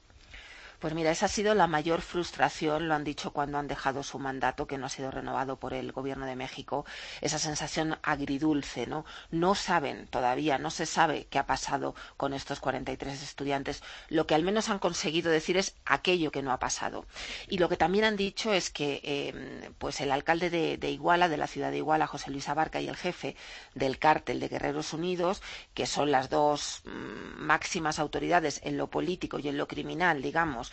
Pues 0.84 0.96
mira, 0.96 1.12
esa 1.12 1.28
ha 1.28 1.30
sido 1.30 1.56
la 1.56 1.66
mayor 1.66 2.02
frustración, 2.02 2.90
lo 2.90 2.94
han 2.94 3.06
dicho 3.06 3.32
cuando 3.32 3.58
han 3.58 3.70
dejado 3.70 4.04
su 4.04 4.20
mandato, 4.20 4.68
que 4.68 4.78
no 4.78 4.88
ha 4.88 4.90
sido 4.90 5.12
renovado 5.12 5.58
por 5.58 5.74
el 5.74 5.94
Gobierno 5.94 6.26
de 6.26 6.36
México, 6.36 6.86
esa 7.22 7.40
sensación 7.40 7.98
agridulce, 8.04 8.86
¿no? 8.86 9.06
No 9.32 9.56
saben 9.56 10.08
todavía, 10.08 10.58
no 10.58 10.72
se 10.72 10.86
sabe 10.86 11.26
qué 11.30 11.40
ha 11.40 11.46
pasado 11.46 11.96
con 12.18 12.34
estos 12.34 12.60
43 12.60 13.24
estudiantes. 13.24 13.82
Lo 14.10 14.28
que 14.28 14.36
al 14.36 14.44
menos 14.44 14.68
han 14.68 14.80
conseguido 14.80 15.32
decir 15.32 15.56
es 15.56 15.74
aquello 15.86 16.32
que 16.32 16.42
no 16.42 16.52
ha 16.52 16.60
pasado. 16.60 17.06
Y 17.48 17.60
lo 17.60 17.70
que 17.70 17.78
también 17.78 18.04
han 18.04 18.18
dicho 18.18 18.52
es 18.52 18.70
que 18.70 19.00
eh, 19.06 19.72
pues 19.78 20.02
el 20.02 20.12
alcalde 20.12 20.50
de, 20.50 20.90
Iguala, 20.90 21.30
de 21.30 21.38
la 21.38 21.48
ciudad 21.48 21.72
de 21.72 21.78
Iguala, 21.78 22.08
José 22.08 22.30
Luis 22.30 22.50
Abarca, 22.50 22.82
y 22.82 22.90
el 22.90 22.98
jefe 22.98 23.38
del 23.74 24.00
cártel 24.00 24.42
de 24.42 24.50
Guerreros 24.50 24.92
Unidos, 24.92 25.42
que 25.74 25.86
son 25.86 26.12
las 26.12 26.30
dos 26.30 26.82
mmm, 26.84 27.42
máximas 27.42 28.00
autoridades 28.00 28.60
en 28.66 28.76
lo 28.76 28.90
político 28.90 29.40
y 29.40 29.48
en 29.48 29.58
lo 29.58 29.70
criminal, 29.70 30.22
digamos, 30.22 30.73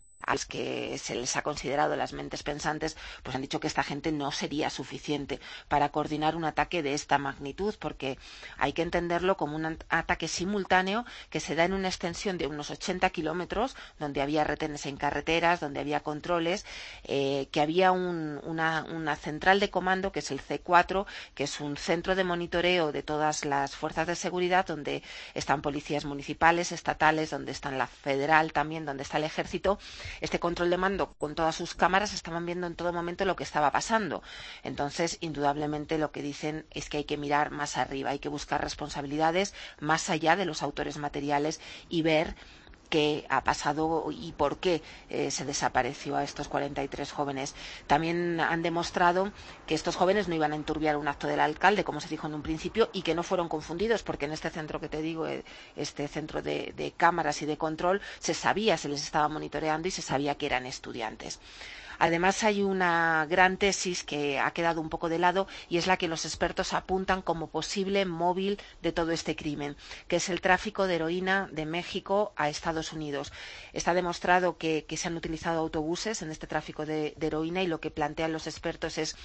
a 0.25 0.33
los 0.33 0.45
que 0.45 0.97
se 0.97 1.15
les 1.15 1.35
ha 1.35 1.41
considerado 1.41 1.95
las 1.95 2.13
mentes 2.13 2.43
pensantes, 2.43 2.97
pues 3.23 3.35
han 3.35 3.41
dicho 3.41 3.59
que 3.59 3.67
esta 3.67 3.83
gente 3.83 4.11
no 4.11 4.31
sería 4.31 4.69
suficiente 4.69 5.39
para 5.67 5.89
coordinar 5.89 6.35
un 6.35 6.45
ataque 6.45 6.83
de 6.83 6.93
esta 6.93 7.17
magnitud, 7.17 7.75
porque 7.79 8.17
hay 8.57 8.73
que 8.73 8.81
entenderlo 8.81 9.37
como 9.37 9.55
un 9.55 9.77
ataque 9.89 10.27
simultáneo 10.27 11.05
que 11.29 11.39
se 11.39 11.55
da 11.55 11.65
en 11.65 11.73
una 11.73 11.87
extensión 11.87 12.37
de 12.37 12.47
unos 12.47 12.69
80 12.69 13.09
kilómetros, 13.09 13.75
donde 13.99 14.21
había 14.21 14.43
retenes 14.43 14.85
en 14.85 14.97
carreteras, 14.97 15.59
donde 15.59 15.79
había 15.79 16.01
controles, 16.01 16.65
eh, 17.03 17.47
que 17.51 17.61
había 17.61 17.91
un, 17.91 18.39
una, 18.43 18.85
una, 18.89 19.15
central 19.15 19.59
de 19.59 19.69
comando, 19.69 20.11
que 20.11 20.19
es 20.19 20.31
el 20.31 20.41
C4, 20.41 21.05
que 21.35 21.43
es 21.45 21.59
un 21.59 21.77
centro 21.77 22.15
de 22.15 22.23
monitoreo 22.23 22.91
de 22.91 23.03
todas 23.03 23.45
las 23.45 23.75
fuerzas 23.75 24.07
de 24.07 24.15
seguridad, 24.15 24.65
donde 24.65 25.03
están 25.33 25.61
policías 25.61 26.05
municipales, 26.05 26.71
estatales, 26.71 27.29
donde 27.29 27.51
está 27.51 27.71
la 27.71 27.87
federal 27.87 28.53
también, 28.53 28.85
donde 28.85 29.03
está 29.03 29.17
el 29.17 29.23
ejército, 29.23 29.79
este 30.19 30.39
control 30.39 30.69
de 30.69 30.77
mando 30.77 31.13
con 31.13 31.35
todas 31.35 31.55
sus 31.55 31.75
cámaras 31.75 32.13
estaban 32.13 32.45
viendo 32.45 32.67
en 32.67 32.75
todo 32.75 32.91
momento 32.93 33.25
lo 33.25 33.35
que 33.35 33.43
estaba 33.43 33.71
pasando. 33.71 34.21
Entonces, 34.63 35.17
indudablemente 35.21 35.97
lo 35.97 36.11
que 36.11 36.21
dicen 36.21 36.65
es 36.71 36.89
que 36.89 36.97
hay 36.97 37.03
que 37.05 37.17
mirar 37.17 37.51
más 37.51 37.77
arriba, 37.77 38.11
hay 38.11 38.19
que 38.19 38.29
buscar 38.29 38.61
responsabilidades 38.61 39.53
más 39.79 40.09
allá 40.09 40.35
de 40.35 40.45
los 40.45 40.63
autores 40.63 40.97
materiales 40.97 41.59
y 41.89 42.01
ver 42.01 42.35
qué 42.91 43.25
ha 43.29 43.41
pasado 43.43 44.05
y 44.11 44.33
por 44.33 44.57
qué 44.57 44.83
eh, 45.09 45.31
se 45.31 45.45
desapareció 45.45 46.17
a 46.17 46.23
estos 46.23 46.49
43 46.49 47.09
jóvenes. 47.11 47.55
También 47.87 48.39
han 48.41 48.61
demostrado 48.61 49.31
que 49.65 49.75
estos 49.75 49.95
jóvenes 49.95 50.27
no 50.27 50.35
iban 50.35 50.51
a 50.51 50.57
enturbiar 50.57 50.97
un 50.97 51.07
acto 51.07 51.25
del 51.25 51.39
alcalde, 51.39 51.85
como 51.85 52.01
se 52.01 52.09
dijo 52.09 52.27
en 52.27 52.35
un 52.35 52.43
principio, 52.43 52.89
y 52.91 53.01
que 53.01 53.15
no 53.15 53.23
fueron 53.23 53.47
confundidos, 53.47 54.03
porque 54.03 54.25
en 54.25 54.33
este 54.33 54.49
centro 54.49 54.81
que 54.81 54.89
te 54.89 55.01
digo, 55.01 55.25
eh, 55.25 55.45
este 55.77 56.07
centro 56.09 56.41
de, 56.41 56.73
de 56.75 56.91
cámaras 56.91 57.41
y 57.41 57.45
de 57.45 57.57
control, 57.57 58.01
se 58.19 58.33
sabía, 58.33 58.77
se 58.77 58.89
les 58.89 59.01
estaba 59.01 59.29
monitoreando 59.29 59.87
y 59.87 59.91
se 59.91 60.01
sabía 60.01 60.35
que 60.35 60.47
eran 60.47 60.65
estudiantes. 60.65 61.39
Además, 62.01 62.43
hay 62.43 62.63
una 62.63 63.27
gran 63.29 63.57
tesis 63.57 64.03
que 64.03 64.39
ha 64.39 64.49
quedado 64.55 64.81
un 64.81 64.89
poco 64.89 65.07
de 65.07 65.19
lado 65.19 65.47
y 65.69 65.77
es 65.77 65.85
la 65.85 65.97
que 65.97 66.07
los 66.07 66.25
expertos 66.25 66.73
apuntan 66.73 67.21
como 67.21 67.51
posible 67.51 68.05
móvil 68.05 68.59
de 68.81 68.91
todo 68.91 69.11
este 69.11 69.35
crimen, 69.35 69.77
que 70.07 70.15
es 70.15 70.27
el 70.29 70.41
tráfico 70.41 70.87
de 70.87 70.95
heroína 70.95 71.47
de 71.51 71.67
México 71.67 72.33
a 72.35 72.49
Estados 72.49 72.91
Unidos. 72.91 73.31
Está 73.71 73.93
demostrado 73.93 74.57
que, 74.57 74.83
se 74.97 75.07
han 75.07 75.15
utilizado 75.15 75.59
autobuses 75.59 76.23
en 76.23 76.31
este 76.31 76.47
tráfico 76.47 76.87
de, 76.87 77.13
de, 77.17 77.27
heroína 77.27 77.61
y 77.61 77.67
lo 77.67 77.79
que 77.79 77.91
plantean 77.91 78.33
los 78.33 78.47
expertos 78.47 78.97
es 78.97 79.15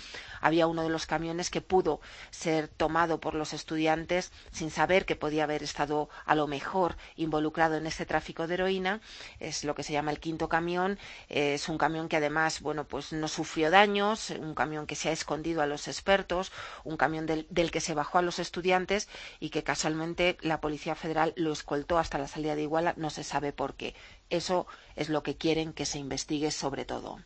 había 0.42 0.66
uno 0.66 0.83
de 0.83 0.90
los 0.90 1.06
camiones 1.06 1.49
que 1.49 1.62
pudo 1.62 2.02
ser 2.30 2.68
tomado 2.68 3.21
por 3.21 3.35
los 3.35 3.54
estudiantes 3.54 4.33
sin 4.52 4.71
saber 4.71 5.06
que 5.06 5.16
podía 5.16 5.45
haber 5.45 5.62
estado 5.62 6.11
a 6.26 6.35
lo 6.35 6.47
mejor 6.47 6.97
involucrado 7.16 7.76
en 7.76 7.87
este 7.87 8.04
tráfico 8.04 8.47
de 8.47 8.54
heroína. 8.54 9.00
Es 9.40 9.64
lo 9.64 9.75
que 9.75 9.83
se 9.83 9.95
llama 9.95 10.11
el 10.11 10.21
quinto 10.21 10.50
camión. 10.50 10.99
Es 11.30 11.71
un 11.71 11.78
camión 11.78 12.11
que 12.11 12.18
además 12.18 12.61
bueno, 12.66 12.82
pues 12.82 13.12
no 13.12 13.28
sufrió 13.28 13.70
daños, 13.70 14.30
un 14.30 14.52
camión 14.52 14.88
que 14.88 14.96
se 14.96 15.08
ha 15.08 15.12
escondido 15.12 15.62
a 15.62 15.66
los 15.66 15.87
expertos, 15.87 16.50
un 16.82 16.96
camión 16.96 17.25
del, 17.25 17.46
que 17.70 17.80
se 17.80 17.94
bajó 17.94 18.18
a 18.18 18.23
los 18.23 18.40
estudiantes 18.40 19.08
y 19.38 19.50
que 19.50 19.62
casualmente 19.62 20.37
la 20.40 20.61
Policía 20.61 20.96
Federal 20.96 21.32
lo 21.37 21.52
escoltó 21.52 21.96
hasta 21.96 22.18
la 22.18 22.26
salida 22.26 22.56
de 22.56 22.62
Iguala, 22.62 22.94
no 22.96 23.08
se 23.11 23.23
sabe 23.23 23.52
por 23.52 23.75
qué. 23.75 23.94
Eso 24.30 24.66
es 24.96 25.11
lo 25.11 25.23
que 25.23 25.37
quieren 25.37 25.73
que 25.73 25.87
se 25.87 26.00
investigue 26.00 26.50
sobre 26.50 26.85
todo. 26.85 27.20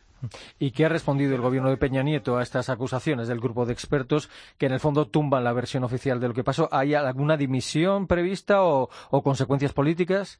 ¿Y 0.59 0.69
qué 0.69 0.85
ha 0.85 0.89
respondido 0.89 1.33
el 1.33 1.41
gobierno 1.41 1.71
de 1.71 1.77
Peña 1.77 2.03
Nieto 2.03 2.37
a 2.37 2.43
estas 2.43 2.69
acusaciones 2.69 3.27
del 3.27 3.39
grupo 3.39 3.65
de 3.65 3.73
expertos 3.73 4.29
que 4.59 4.67
en 4.67 4.73
el 4.73 4.79
fondo 4.79 5.07
tumban 5.07 5.43
la 5.43 5.53
versión 5.53 5.83
oficial 5.83 6.19
de 6.19 6.27
lo 6.27 6.35
que 6.35 6.43
pasó? 6.43 6.69
¿Hay 6.71 6.93
alguna 6.93 7.35
dimisión 7.35 8.05
prevista 8.05 8.61
o 8.61 8.89
consecuencias 9.23 9.73
políticas? 9.73 10.39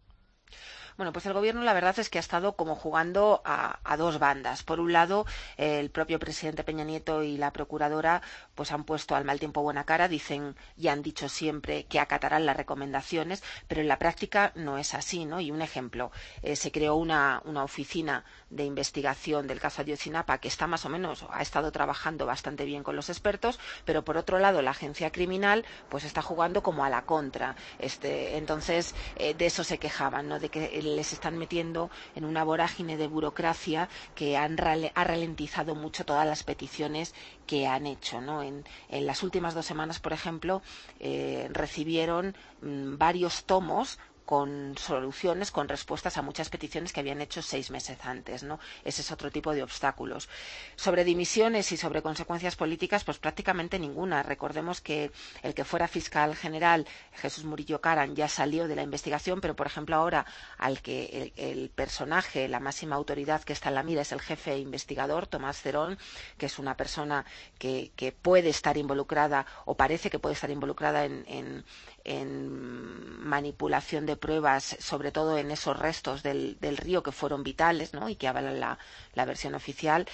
Bueno, 0.98 1.14
pues 1.14 1.26
el 1.26 1.34
gobierno 1.34 1.64
la 1.64 1.74
verdad 1.74 1.98
es 2.00 2.10
que 2.10 2.18
ha 2.18 2.22
estado 2.22 2.56
como 2.56 2.76
jugando 2.76 3.42
a, 3.46 3.80
dos 3.98 4.20
bandas. 4.20 4.64
Por 4.64 4.80
un 4.80 4.94
lado, 4.94 5.26
el 5.58 5.90
propio 5.92 6.18
presidente 6.18 6.64
Peña 6.64 6.84
Nieto 6.84 7.24
y 7.24 7.38
la 7.38 7.52
procuradora 7.52 8.22
pues 8.56 8.72
han 8.72 8.84
puesto 8.84 9.16
al 9.16 9.26
mal 9.26 9.40
tiempo 9.40 9.62
buena 9.62 9.84
cara, 9.84 10.08
dicen 10.08 10.56
y 10.78 10.88
han 10.88 11.02
dicho 11.02 11.30
siempre 11.30 11.86
que 11.86 12.00
acatarán 12.00 12.46
las 12.46 12.58
recomendaciones, 12.58 13.44
pero 13.68 13.82
en 13.82 13.88
la 13.88 14.00
práctica 14.00 14.52
no 14.56 14.78
es 14.78 14.94
así, 14.94 15.26
¿no? 15.26 15.40
Y 15.40 15.52
un 15.52 15.62
ejemplo, 15.62 16.12
eh, 16.42 16.56
se 16.56 16.72
creó 16.72 16.96
una, 16.96 17.42
una, 17.46 17.64
oficina 17.64 18.24
de 18.50 18.66
investigación 18.66 19.48
del 19.48 19.60
caso 19.60 19.82
Ayotzinapa 19.82 20.40
que 20.40 20.48
está 20.48 20.68
más 20.68 20.86
o 20.86 20.90
menos, 20.90 21.26
ha 21.30 21.42
estado 21.42 21.72
trabajando 21.72 22.26
bastante 22.26 22.66
bien 22.66 22.84
con 22.84 22.96
los 22.96 23.10
expertos, 23.10 23.60
pero 23.86 24.04
por 24.04 24.18
otro 24.18 24.40
lado 24.40 24.62
la 24.62 24.72
agencia 24.72 25.12
criminal 25.12 25.66
pues 25.90 26.04
está 26.04 26.22
jugando 26.22 26.64
como 26.64 26.84
a 26.84 26.90
la 26.90 27.04
contra. 27.04 27.56
Este, 27.80 28.38
entonces, 28.38 28.96
eh, 29.16 29.34
de 29.34 29.46
eso 29.46 29.64
se 29.64 29.78
quejaban, 29.78 30.28
¿no? 30.28 30.40
De 30.40 30.50
que 30.50 30.81
les 30.82 31.14
están 31.14 31.38
metiendo 31.38 31.90
en 32.16 32.26
una 32.26 32.44
vorágine 32.44 32.98
de 32.98 33.08
burocracia 33.08 33.90
que 34.16 34.38
han, 34.38 34.58
ha 34.60 35.04
ralentizado 35.04 35.76
mucho 35.76 36.06
todas 36.06 36.26
las 36.26 36.44
peticiones 36.44 37.14
que 37.48 37.68
han 37.68 37.86
hecho. 37.86 38.20
En, 38.42 38.66
en 38.90 39.06
las 39.06 39.24
últimas 39.24 39.54
dos 39.54 39.66
semanas, 39.66 40.00
por 40.00 40.14
ejemplo, 40.14 40.62
eh, 41.00 41.48
recibieron 41.52 42.36
mmm, 42.62 42.98
varios 42.98 43.46
tomos 43.46 44.00
con 44.26 44.78
soluciones, 44.78 45.52
con 45.52 45.68
respuestas 45.68 46.18
a 46.18 46.22
muchas 46.22 46.50
peticiones 46.50 46.94
que 46.94 47.00
habían 47.00 47.22
hecho 47.22 47.42
seis 47.42 47.72
meses 47.72 47.98
antes. 48.04 48.44
¿no? 48.44 48.60
Ese 48.84 49.02
es 49.02 49.12
otro 49.12 49.32
tipo 49.32 49.54
de 49.54 49.64
obstáculos. 49.64 50.30
Sobre 50.76 51.04
dimisiones 51.04 51.72
y 51.72 51.78
sobre 51.78 52.02
consecuencias 52.02 52.56
políticas, 52.56 53.04
pues 53.04 53.18
prácticamente 53.18 53.80
ninguna. 53.80 54.24
Recordemos 54.24 54.82
que 54.82 55.12
el 55.44 55.54
que 55.54 55.66
fuera 55.66 55.88
fiscal 55.88 56.36
general, 56.36 56.88
Jesús 57.14 57.44
Murillo 57.44 57.82
Caran, 57.82 58.16
ya 58.16 58.28
salió 58.28 58.68
de 58.68 58.76
la 58.76 58.84
investigación, 58.84 59.42
pero 59.42 59.56
por 59.56 59.68
ejemplo 59.68 59.96
ahora 59.96 60.26
al 60.58 60.82
que 60.82 61.32
el, 61.36 61.70
personaje, 61.70 62.48
la 62.48 62.60
máxima 62.60 62.96
autoridad 62.96 63.44
que 63.44 63.54
está 63.54 63.70
en 63.70 63.76
la 63.76 63.84
mira 63.84 64.02
es 64.02 64.12
el 64.12 64.22
jefe 64.22 64.58
investigador, 64.58 65.28
Tomás 65.28 65.62
Cerón, 65.62 65.98
que 66.38 66.46
es 66.46 66.60
una 66.60 66.76
persona 66.78 67.26
que, 67.58 67.92
puede 68.22 68.50
estar 68.50 68.78
involucrada 68.78 69.46
o 69.66 69.76
parece 69.76 70.10
que 70.10 70.20
puede 70.20 70.34
estar 70.34 70.50
involucrada 70.50 71.06
en, 71.06 71.64
en, 72.04 72.50
manipulación 73.22 74.06
de 74.12 74.18
pruebas, 74.18 74.78
sobre 74.80 75.12
todo 75.12 75.38
en 75.38 75.52
esos 75.52 75.78
restos 75.78 76.24
del, 76.24 76.58
del 76.60 76.78
río 76.78 77.04
que 77.04 77.12
fueron 77.12 77.44
vitales 77.44 77.94
¿no? 77.94 78.10
y 78.10 78.16
que 78.16 78.28
avalan 78.28 78.60
la, 78.60 78.78
la, 79.14 79.26
versión 79.26 79.56
oficial. 79.56 80.08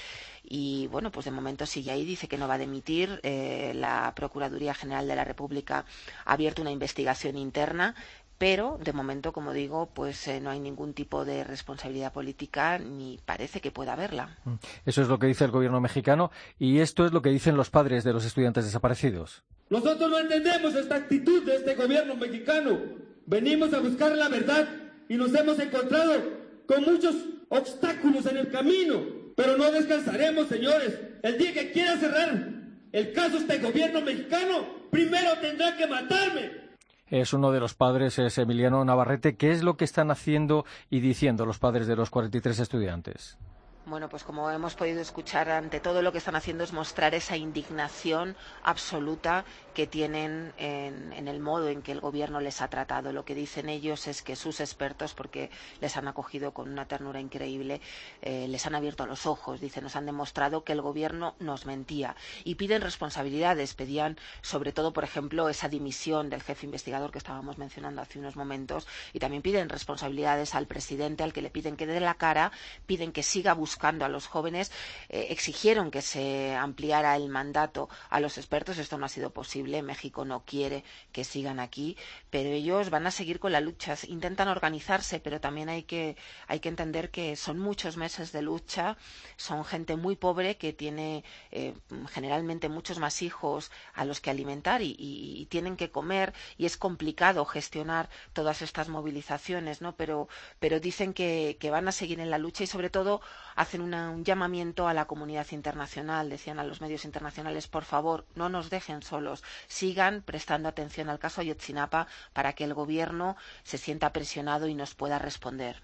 Y 0.43 0.87
bueno, 0.87 1.11
pues 1.11 1.25
de 1.25 1.31
momento 1.31 1.65
sigue 1.65 1.91
ahí, 1.91 2.05
dice 2.05 2.27
que 2.27 2.37
no 2.37 2.47
va 2.47 2.55
a 2.55 2.57
demitir. 2.57 3.19
Eh, 3.23 3.73
la 3.75 4.13
Procuraduría 4.15 4.73
General 4.73 5.07
de 5.07 5.15
la 5.15 5.23
República 5.23 5.85
ha 6.25 6.33
abierto 6.33 6.61
una 6.61 6.71
investigación 6.71 7.37
interna 7.37 7.95
pero 8.37 8.77
de 8.83 8.93
momento, 8.93 9.33
como 9.33 9.51
digo, 9.51 9.89
pues 9.93 10.27
eh, 10.27 10.39
no 10.39 10.49
hay 10.49 10.59
ningún 10.59 10.93
tipo 10.93 11.25
de 11.25 11.43
responsabilidad 11.43 12.13
política 12.13 12.77
ni 12.77 13.19
parece 13.25 13.61
que 13.61 13.71
pueda 13.71 13.93
haberla. 13.93 14.37
Eso 14.85 15.01
es 15.01 15.07
lo 15.07 15.17
que 15.17 15.27
dice 15.27 15.45
el 15.45 15.51
gobierno 15.51 15.81
mexicano 15.81 16.31
y 16.59 16.79
esto 16.79 17.05
es 17.05 17.13
lo 17.13 17.21
que 17.21 17.29
dicen 17.29 17.57
los 17.57 17.69
padres 17.69 18.03
de 18.03 18.13
los 18.13 18.25
estudiantes 18.25 18.65
desaparecidos. 18.65 19.43
Nosotros 19.69 20.09
no 20.09 20.19
entendemos 20.19 20.75
esta 20.75 20.95
actitud 20.95 21.43
de 21.45 21.55
este 21.55 21.75
gobierno 21.75 22.15
mexicano. 22.15 22.79
Venimos 23.27 23.73
a 23.73 23.79
buscar 23.79 24.17
la 24.17 24.29
verdad 24.29 24.67
y 25.07 25.15
nos 25.15 25.33
hemos 25.35 25.59
encontrado 25.59 26.23
con 26.65 26.83
muchos 26.83 27.15
obstáculos 27.49 28.25
en 28.25 28.37
el 28.37 28.49
camino, 28.49 29.01
pero 29.35 29.57
no 29.57 29.69
descansaremos, 29.71 30.47
señores. 30.47 30.99
El 31.21 31.37
día 31.37 31.53
que 31.53 31.71
quiera 31.71 31.97
cerrar 31.97 32.53
el 32.91 33.13
caso 33.13 33.37
este 33.37 33.59
gobierno 33.59 34.01
mexicano, 34.01 34.65
primero 34.89 35.37
tendrá 35.39 35.77
que 35.77 35.87
matarme 35.87 36.67
es 37.09 37.31
uno 37.33 37.51
de 37.51 37.59
los 37.59 37.73
padres, 37.73 38.19
es 38.19 38.37
Emiliano 38.37 38.83
Navarrete. 38.83 39.37
¿Qué 39.37 39.51
es 39.51 39.63
lo 39.63 39.77
que 39.77 39.85
están 39.85 40.11
haciendo 40.11 40.65
y 40.89 40.99
diciendo 40.99 41.45
los 41.45 41.57
padres 41.57 41.87
de 41.87 41.95
los 41.95 42.09
43 42.09 42.59
estudiantes? 42.59 43.37
Bueno, 43.85 44.09
pues 44.09 44.25
como 44.25 44.51
hemos 44.51 44.75
podido 44.75 44.99
escuchar, 44.99 45.49
ante 45.49 45.79
todo 45.79 46.01
lo 46.01 46.11
que 46.11 46.17
están 46.17 46.35
haciendo 46.35 46.65
es 46.65 46.73
mostrar 46.73 47.15
esa 47.15 47.37
indignación 47.37 48.35
absoluta 48.61 49.45
que 49.77 49.85
tienen 49.85 50.53
en, 50.57 51.27
el 51.27 51.39
modo 51.39 51.69
en 51.69 51.83
que 51.83 51.91
el 51.91 51.99
gobierno 52.01 52.41
les 52.41 52.61
ha 52.61 52.67
tratado. 52.67 53.13
Lo 53.13 53.23
que 53.23 53.35
dicen 53.35 53.69
ellos 53.69 54.07
es 54.07 54.23
que 54.23 54.35
sus 54.35 54.59
expertos, 54.59 55.13
porque 55.13 55.51
les 55.81 55.95
han 55.95 56.07
acogido 56.07 56.51
con 56.51 56.69
una 56.69 56.87
ternura 56.87 57.21
increíble, 57.21 57.79
eh, 58.23 58.47
les 58.47 58.65
han 58.65 58.73
abierto 58.73 59.05
los 59.05 59.27
ojos, 59.27 59.61
dicen, 59.61 59.83
nos 59.83 59.95
han 59.95 60.07
demostrado 60.07 60.63
que 60.63 60.73
el 60.73 60.81
gobierno 60.81 61.35
nos 61.39 61.67
mentía 61.67 62.15
y 62.43 62.55
piden 62.55 62.81
responsabilidades. 62.81 63.75
Pedían, 63.75 64.17
sobre 64.41 64.71
todo, 64.71 64.93
por 64.93 65.03
ejemplo, 65.03 65.47
esa 65.47 65.69
dimisión 65.69 66.31
del 66.31 66.41
jefe 66.41 66.65
investigador 66.65 67.11
que 67.11 67.19
estábamos 67.19 67.59
mencionando 67.59 68.01
hace 68.01 68.17
unos 68.17 68.35
momentos 68.35 68.87
y 69.13 69.19
también 69.19 69.43
piden 69.43 69.69
responsabilidades 69.69 70.55
al 70.55 70.65
presidente, 70.65 71.23
al 71.23 71.33
que 71.33 71.43
le 71.43 71.51
piden 71.51 71.77
que 71.77 71.85
dé 71.85 71.99
la 71.99 72.15
cara, 72.15 72.51
piden 72.87 73.11
que 73.11 73.21
siga 73.23 73.53
buscando 73.53 73.67
buscando 73.77 74.05
a 74.05 74.09
los 74.09 74.27
jóvenes, 74.27 74.71
eh, 75.09 75.27
exigieron 75.29 75.91
que 75.91 76.01
se 76.01 76.55
ampliara 76.55 77.15
el 77.17 77.27
mandato 77.27 77.89
a 78.09 78.21
los 78.21 78.37
expertos. 78.37 78.77
Esto 78.77 78.97
no 78.97 79.05
ha 79.05 79.09
sido 79.09 79.29
posible. 79.29 79.66
México 79.81 80.25
no 80.25 80.43
quiere 80.45 80.83
que 81.11 81.23
sigan 81.23 81.59
aquí, 81.59 81.97
pero 82.29 82.49
ellos 82.49 82.89
van 82.89 83.07
a 83.07 83.11
seguir 83.11 83.39
con 83.39 83.51
la 83.51 83.61
lucha. 83.61 83.95
Intentan 84.07 84.47
organizarse, 84.47 85.19
pero 85.19 85.39
también 85.39 85.69
hay 85.69 85.83
que, 85.83 86.15
hay 86.47 86.59
que 86.59 86.69
entender 86.69 87.11
que 87.11 87.35
son 87.35 87.59
muchos 87.59 87.97
meses 87.97 88.31
de 88.31 88.41
lucha. 88.41 88.97
Son 89.35 89.63
gente 89.65 89.95
muy 89.95 90.15
pobre 90.15 90.57
que 90.57 90.73
tiene 90.73 91.23
eh, 91.51 91.73
generalmente 92.09 92.69
muchos 92.69 92.99
más 92.99 93.21
hijos 93.21 93.71
a 93.93 94.05
los 94.05 94.21
que 94.21 94.29
alimentar 94.29 94.81
y, 94.81 95.47
tienen 95.49 95.77
que 95.77 95.91
comer 95.91 96.33
y 96.57 96.65
es 96.65 96.77
complicado 96.77 97.45
gestionar 97.45 98.09
todas 98.33 98.61
estas 98.61 98.89
movilizaciones, 98.89 99.81
¿no? 99.81 99.95
Pero, 99.95 100.27
pero 100.59 100.79
dicen 100.79 101.13
que, 101.13 101.57
que 101.59 101.69
van 101.69 101.87
a 101.87 101.91
seguir 101.91 102.19
en 102.19 102.29
la 102.29 102.37
lucha 102.37 102.63
y 102.63 102.67
sobre 102.67 102.89
todo 102.89 103.21
hacen 103.55 103.81
una, 103.81 104.09
un 104.09 104.23
llamamiento 104.23 104.87
a 104.87 104.93
la 104.93 105.05
comunidad 105.05 105.47
internacional, 105.51 106.29
decían 106.29 106.59
a 106.59 106.63
los 106.63 106.81
medios 106.81 107.05
internacionales, 107.05 107.67
por 107.67 107.83
favor, 107.85 108.25
no 108.35 108.49
nos 108.49 108.69
dejen 108.69 109.01
solos, 109.01 109.43
sigan 109.67 110.21
prestando 110.21 110.69
atención 110.69 111.09
al 111.09 111.19
caso 111.19 111.41
Ayotzinapa 111.41 112.07
para 112.33 112.53
que 112.53 112.63
el 112.63 112.73
gobierno 112.73 113.35
se 113.63 113.77
sienta 113.77 114.11
presionado 114.11 114.67
y 114.67 114.75
nos 114.75 114.95
pueda 114.95 115.19
responder. 115.19 115.81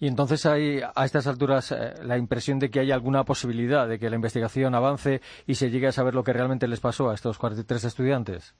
Y 0.00 0.08
entonces 0.08 0.44
hay 0.46 0.80
a 0.82 1.04
estas 1.04 1.26
alturas 1.26 1.70
eh, 1.72 1.94
la 2.02 2.18
impresión 2.18 2.58
de 2.58 2.70
que 2.70 2.80
hay 2.80 2.90
alguna 2.90 3.24
posibilidad 3.24 3.86
de 3.86 3.98
que 3.98 4.10
la 4.10 4.16
investigación 4.16 4.74
avance 4.74 5.20
y 5.46 5.54
se 5.54 5.70
llegue 5.70 5.86
a 5.86 5.92
saber 5.92 6.14
lo 6.14 6.24
que 6.24 6.32
realmente 6.32 6.66
les 6.66 6.80
pasó 6.80 7.10
a 7.10 7.14
estos 7.14 7.38
43 7.38 7.84
estudiantes. 7.84 8.54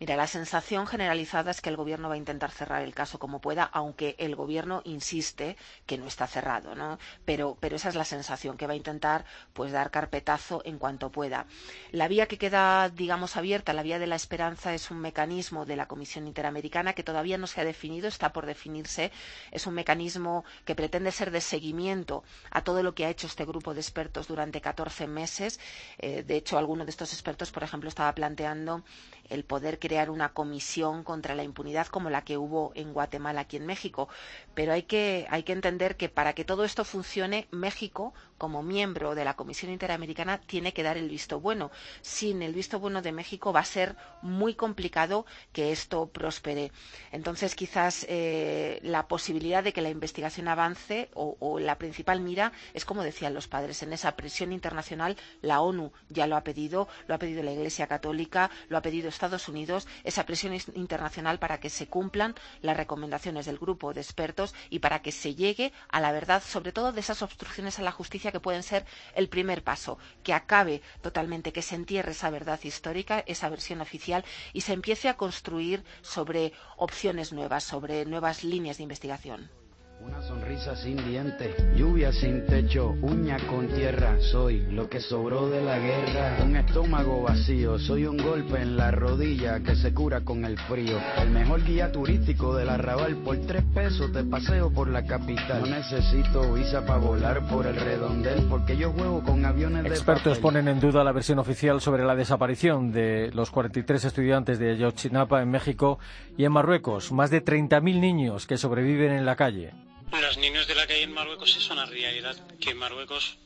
Mira, 0.00 0.14
la 0.14 0.28
sensación 0.28 0.86
generalizada 0.86 1.50
es 1.50 1.60
que 1.60 1.70
el 1.70 1.76
gobierno 1.76 2.08
va 2.08 2.14
a 2.14 2.18
intentar 2.18 2.52
cerrar 2.52 2.82
el 2.82 2.94
caso 2.94 3.18
como 3.18 3.40
pueda, 3.40 3.64
aunque 3.64 4.14
el 4.20 4.36
gobierno 4.36 4.80
insiste 4.84 5.56
que 5.86 5.98
no 5.98 6.06
está 6.06 6.28
cerrado, 6.28 6.76
¿no? 6.76 7.00
Pero, 7.24 7.58
esa 7.60 7.88
es 7.88 7.96
la 7.96 8.04
sensación, 8.04 8.56
que 8.56 8.68
va 8.68 8.74
a 8.74 8.76
intentar 8.76 9.24
pues 9.52 9.72
dar 9.72 9.90
carpetazo 9.90 10.62
en 10.64 10.78
cuanto 10.78 11.10
pueda. 11.10 11.46
La 11.90 12.06
vía 12.06 12.26
que 12.26 12.38
queda, 12.38 12.88
digamos, 12.90 13.36
abierta, 13.36 13.72
la 13.72 13.82
vía 13.82 13.98
de 13.98 14.06
la 14.06 14.14
esperanza, 14.14 14.72
es 14.72 14.92
un 14.92 15.00
mecanismo 15.00 15.66
de 15.66 15.74
la 15.74 15.88
Comisión 15.88 16.28
Interamericana 16.28 16.92
que 16.92 17.02
todavía 17.02 17.36
no 17.36 17.48
se 17.48 17.60
ha 17.60 17.64
definido, 17.64 18.06
está 18.06 18.32
por 18.32 18.46
definirse. 18.46 19.10
Es 19.50 19.66
un 19.66 19.74
mecanismo 19.74 20.44
que 20.64 20.76
pretende 20.76 21.10
ser 21.10 21.32
de 21.32 21.40
seguimiento 21.40 22.22
a 22.52 22.62
todo 22.62 22.84
lo 22.84 22.94
que 22.94 23.04
ha 23.04 23.10
hecho 23.10 23.26
este 23.26 23.44
grupo 23.44 23.74
de 23.74 23.80
expertos 23.80 24.28
durante 24.28 24.60
14 24.60 25.08
meses. 25.08 25.58
Eh, 25.98 26.22
de 26.22 26.36
hecho, 26.36 26.56
alguno 26.56 26.84
de 26.84 26.90
estos 26.90 27.12
expertos, 27.12 27.50
por 27.50 27.64
ejemplo, 27.64 27.88
estaba 27.88 28.14
planteando 28.14 28.84
el 29.28 29.44
poder 29.44 29.78
crear 29.88 30.10
una 30.10 30.34
comisión 30.34 31.02
contra 31.02 31.34
la 31.34 31.42
impunidad 31.44 31.86
como 31.86 32.10
la 32.10 32.22
que 32.22 32.36
hubo 32.36 32.72
en 32.74 32.92
Guatemala 32.92 33.40
aquí 33.40 33.56
en 33.56 33.64
México. 33.66 34.08
Pero 34.58 34.72
hay 34.72 34.82
que, 34.82 35.28
entender 35.30 35.96
que 35.96 36.08
para 36.08 36.32
que 36.32 36.44
todo 36.44 36.64
esto 36.64 36.84
funcione, 36.84 37.46
México, 37.52 38.12
como 38.38 38.64
miembro 38.64 39.14
de 39.14 39.24
la 39.24 39.34
Comisión 39.36 39.70
Interamericana, 39.70 40.40
tiene 40.40 40.72
que 40.72 40.82
dar 40.82 40.96
el 40.96 41.08
visto 41.08 41.38
bueno. 41.38 41.70
Sin 42.02 42.42
el 42.42 42.54
visto 42.54 42.80
bueno 42.80 43.00
de 43.00 43.12
México 43.12 43.52
va 43.52 43.60
a 43.60 43.64
ser 43.64 43.94
muy 44.20 44.54
complicado 44.56 45.26
que 45.52 45.70
esto 45.70 46.08
prospere. 46.08 46.72
Entonces, 47.12 47.54
quizás 47.54 48.04
eh, 48.08 48.80
la 48.82 49.06
posibilidad 49.06 49.62
de 49.62 49.72
que 49.72 49.80
la 49.80 49.90
investigación 49.90 50.48
avance 50.48 51.08
o, 51.14 51.60
la 51.60 51.78
principal 51.78 52.20
mira 52.20 52.50
es, 52.74 52.84
como 52.84 53.04
decían 53.04 53.34
los 53.34 53.46
padres, 53.46 53.84
en 53.84 53.92
esa 53.92 54.16
presión 54.16 54.52
internacional, 54.52 55.16
la 55.40 55.60
ONU 55.60 55.92
ya 56.08 56.26
lo 56.26 56.34
ha 56.36 56.42
pedido, 56.42 56.88
lo 57.06 57.14
ha 57.14 57.18
pedido 57.18 57.44
la 57.44 57.52
Iglesia 57.52 57.86
Católica, 57.86 58.50
lo 58.68 58.76
ha 58.76 58.82
pedido 58.82 59.08
Estados 59.08 59.46
Unidos, 59.48 59.86
esa 60.02 60.26
presión 60.26 60.52
internacional 60.74 61.38
para 61.38 61.60
que 61.60 61.70
se 61.70 61.86
cumplan 61.86 62.34
las 62.60 62.76
recomendaciones 62.76 63.46
del 63.46 63.58
grupo 63.58 63.94
de 63.94 64.00
expertos 64.00 64.47
y 64.70 64.78
para 64.78 65.02
que 65.02 65.12
se 65.12 65.34
llegue 65.34 65.72
a 65.88 66.00
la 66.00 66.12
verdad, 66.12 66.42
sobre 66.42 66.72
todo 66.72 66.92
de 66.92 67.00
esas 67.00 67.22
obstrucciones 67.22 67.78
a 67.78 67.82
la 67.82 67.92
justicia 67.92 68.32
que 68.32 68.40
pueden 68.40 68.62
ser 68.62 68.84
el 69.14 69.28
primer 69.28 69.62
paso, 69.62 69.98
que 70.22 70.32
acabe 70.32 70.82
totalmente, 71.02 71.52
que 71.52 71.62
se 71.62 71.74
entierre 71.74 72.12
esa 72.12 72.30
verdad 72.30 72.60
histórica, 72.62 73.24
esa 73.26 73.48
versión 73.48 73.80
oficial 73.80 74.24
y 74.52 74.62
se 74.62 74.72
empiece 74.72 75.08
a 75.08 75.16
construir 75.16 75.84
sobre 76.02 76.52
opciones 76.76 77.32
nuevas, 77.32 77.64
sobre 77.64 78.04
nuevas 78.04 78.44
líneas 78.44 78.78
de 78.78 78.84
investigación. 78.84 79.57
Una 80.00 80.22
sonrisa 80.22 80.76
sin 80.76 80.96
dientes, 81.08 81.56
lluvia 81.74 82.12
sin 82.12 82.46
techo, 82.46 82.94
uña 83.02 83.36
con 83.48 83.66
tierra. 83.66 84.16
Soy 84.20 84.60
lo 84.70 84.88
que 84.88 85.00
sobró 85.00 85.48
de 85.50 85.60
la 85.60 85.76
guerra. 85.76 86.36
Un 86.44 86.54
estómago 86.54 87.22
vacío, 87.22 87.80
soy 87.80 88.06
un 88.06 88.16
golpe 88.16 88.62
en 88.62 88.76
la 88.76 88.92
rodilla 88.92 89.58
que 89.60 89.74
se 89.74 89.92
cura 89.92 90.20
con 90.20 90.44
el 90.44 90.56
frío. 90.56 91.00
El 91.20 91.30
mejor 91.30 91.64
guía 91.64 91.90
turístico 91.90 92.54
del 92.54 92.68
arrabal. 92.68 93.16
Por 93.16 93.38
tres 93.38 93.64
pesos 93.74 94.12
te 94.12 94.22
paseo 94.22 94.70
por 94.70 94.88
la 94.88 95.04
capital. 95.04 95.62
No 95.62 95.66
necesito 95.66 96.52
visa 96.52 96.86
para 96.86 97.00
volar 97.00 97.48
por 97.48 97.66
el 97.66 97.74
redondel 97.74 98.46
porque 98.48 98.76
yo 98.76 98.92
juego 98.92 99.24
con 99.24 99.44
aviones 99.44 99.82
de 99.82 99.88
Expertos 99.88 100.38
ponen 100.38 100.68
en 100.68 100.78
duda 100.78 101.02
la 101.02 101.12
versión 101.12 101.40
oficial 101.40 101.80
sobre 101.80 102.04
la 102.04 102.14
desaparición 102.14 102.92
de 102.92 103.32
los 103.34 103.50
43 103.50 104.04
estudiantes 104.04 104.60
de 104.60 104.70
Ayotzinapa 104.70 105.42
en 105.42 105.50
México 105.50 105.98
y 106.36 106.44
en 106.44 106.52
Marruecos. 106.52 107.10
Más 107.10 107.30
de 107.30 107.44
30.000 107.44 107.98
niños 107.98 108.46
que 108.46 108.56
sobreviven 108.56 109.10
en 109.10 109.26
la 109.26 109.34
calle. 109.34 109.87
Los 110.12 110.36
niños 110.38 110.66
de 110.66 110.74
la 110.74 110.86
calle 110.86 111.02
en 111.02 111.12
Marruecos 111.12 111.56
es 111.56 111.68
una 111.70 111.84
realidad 111.84 112.36
que 112.58 112.74
Marruecos 112.74 113.36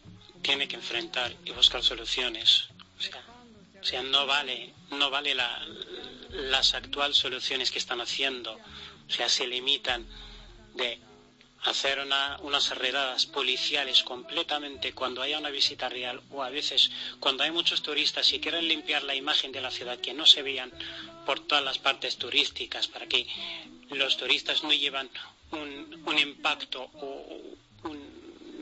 tiene 0.42 0.68
que 0.68 0.76
enfrentar 0.76 1.34
y 1.44 1.50
buscar 1.50 1.82
soluciones. 1.82 2.68
O 3.80 3.84
sea, 3.84 4.02
no 4.02 4.26
vale, 4.26 4.72
no 4.90 5.10
vale 5.10 5.34
las 5.34 6.74
actuales 6.74 7.16
soluciones 7.16 7.70
que 7.70 7.78
están 7.78 8.00
haciendo. 8.00 8.52
O 8.54 9.12
sea, 9.12 9.28
se 9.28 9.46
limitan 9.46 10.06
de 10.74 10.98
hacer 11.64 11.98
unas 12.00 12.78
redadas 12.78 13.26
policiales 13.26 14.02
completamente 14.02 14.92
cuando 14.92 15.22
haya 15.22 15.38
una 15.38 15.50
visita 15.50 15.88
real 15.88 16.20
o 16.30 16.42
a 16.42 16.50
veces 16.50 16.90
cuando 17.20 17.44
hay 17.44 17.50
muchos 17.50 17.82
turistas 17.82 18.32
y 18.32 18.40
quieren 18.40 18.66
limpiar 18.66 19.02
la 19.04 19.14
imagen 19.14 19.52
de 19.52 19.60
la 19.60 19.70
ciudad 19.70 19.98
que 19.98 20.14
no 20.14 20.26
se 20.26 20.42
vean 20.42 20.72
por 21.26 21.40
todas 21.40 21.62
las 21.62 21.78
partes 21.78 22.16
turísticas 22.16 22.88
para 22.88 23.06
que 23.06 23.26
los 23.90 24.16
turistas 24.16 24.64
no 24.64 24.72
llevan 24.72 25.08
un, 25.52 26.18
impacto 26.18 26.90
o 26.94 27.26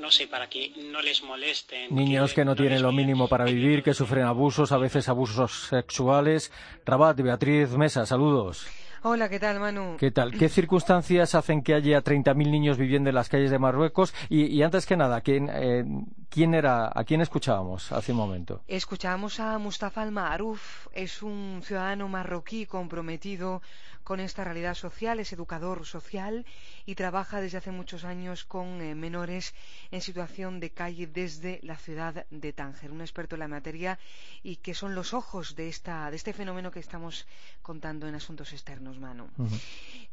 no 0.01 0.11
sé, 0.11 0.27
para 0.27 0.49
que 0.49 0.73
no 0.91 1.03
les 1.03 1.23
molesten. 1.23 1.95
Niños 1.95 2.33
que, 2.33 2.45
no, 2.45 2.57
tienen 2.57 2.83
lo 2.83 2.91
mínimo 2.91 3.29
para 3.29 3.45
vivir, 3.45 3.83
que 3.83 3.93
sufren 3.93 4.25
abusos, 4.25 4.73
a 4.73 4.79
veces 4.79 5.09
abusos 5.09 5.69
sexuales. 5.69 6.51
Rabat, 6.87 7.21
Beatriz 7.21 7.71
Mesa, 7.73 8.07
saludos. 8.07 8.67
Hola, 9.03 9.29
¿qué 9.29 9.39
tal, 9.39 9.61
Manu? 9.61 9.97
¿Qué 9.99 10.11
tal? 10.11 10.37
¿Qué 10.37 10.49
circunstancias 10.51 11.35
hacen 11.35 11.63
que 11.63 11.75
haya 11.75 12.03
30.000 12.03 12.35
niños 12.51 12.79
viviendo 12.79 13.09
en 13.09 13.15
las 13.15 13.29
calles 13.29 13.51
de 13.51 13.59
Marruecos? 13.59 14.15
Y, 14.29 14.61
antes 14.63 14.87
que 14.87 14.97
nada, 14.97 15.21
¿quién, 15.21 15.51
eh, 15.53 15.85
¿quién, 16.31 16.55
era, 16.55 16.91
¿a 16.95 17.05
quién 17.05 17.21
escuchábamos 17.21 17.93
hace 17.93 18.13
un 18.13 18.19
momento? 18.19 18.63
Escuchábamos 18.69 19.41
a 19.41 19.59
Mustafa 19.59 20.03
Al-Ma'ruf, 20.03 20.87
es 20.93 21.23
un 21.23 21.61
ciudadano 21.63 22.09
marroquí 22.09 22.67
comprometido 22.67 23.61
con 24.05 24.21
esta 24.21 24.45
realidad 24.45 24.75
social, 24.75 25.21
es 25.21 25.33
educador 25.33 25.87
social 25.87 26.47
y 26.87 26.95
trabaja 26.95 27.41
desde 27.41 27.59
hace 27.59 27.71
muchos 27.71 28.05
años 28.05 28.45
con 28.45 28.81
eh, 28.81 28.95
menores 28.95 29.55
en 29.91 30.01
situación 30.01 30.59
de 30.59 30.71
calle 30.71 31.07
desde 31.07 31.61
la 31.63 31.77
ciudad 31.77 32.27
de 32.31 32.53
Tánger, 32.53 32.91
un 32.91 33.03
experto 33.03 33.37
en 33.37 33.41
la 33.41 33.49
materia 33.49 33.99
y 34.43 34.57
que 34.57 34.75
son 34.75 34.95
los 34.95 35.15
ojos 35.15 35.55
de, 35.55 35.69
esta, 35.69 36.11
de 36.11 36.17
este 36.17 36.33
fenómeno 36.33 36.71
que 36.71 36.81
estamos 36.81 37.27
contando 37.63 38.09
en 38.09 38.15
asuntos 38.15 38.53
externos, 38.53 38.99
Manu. 38.99 39.29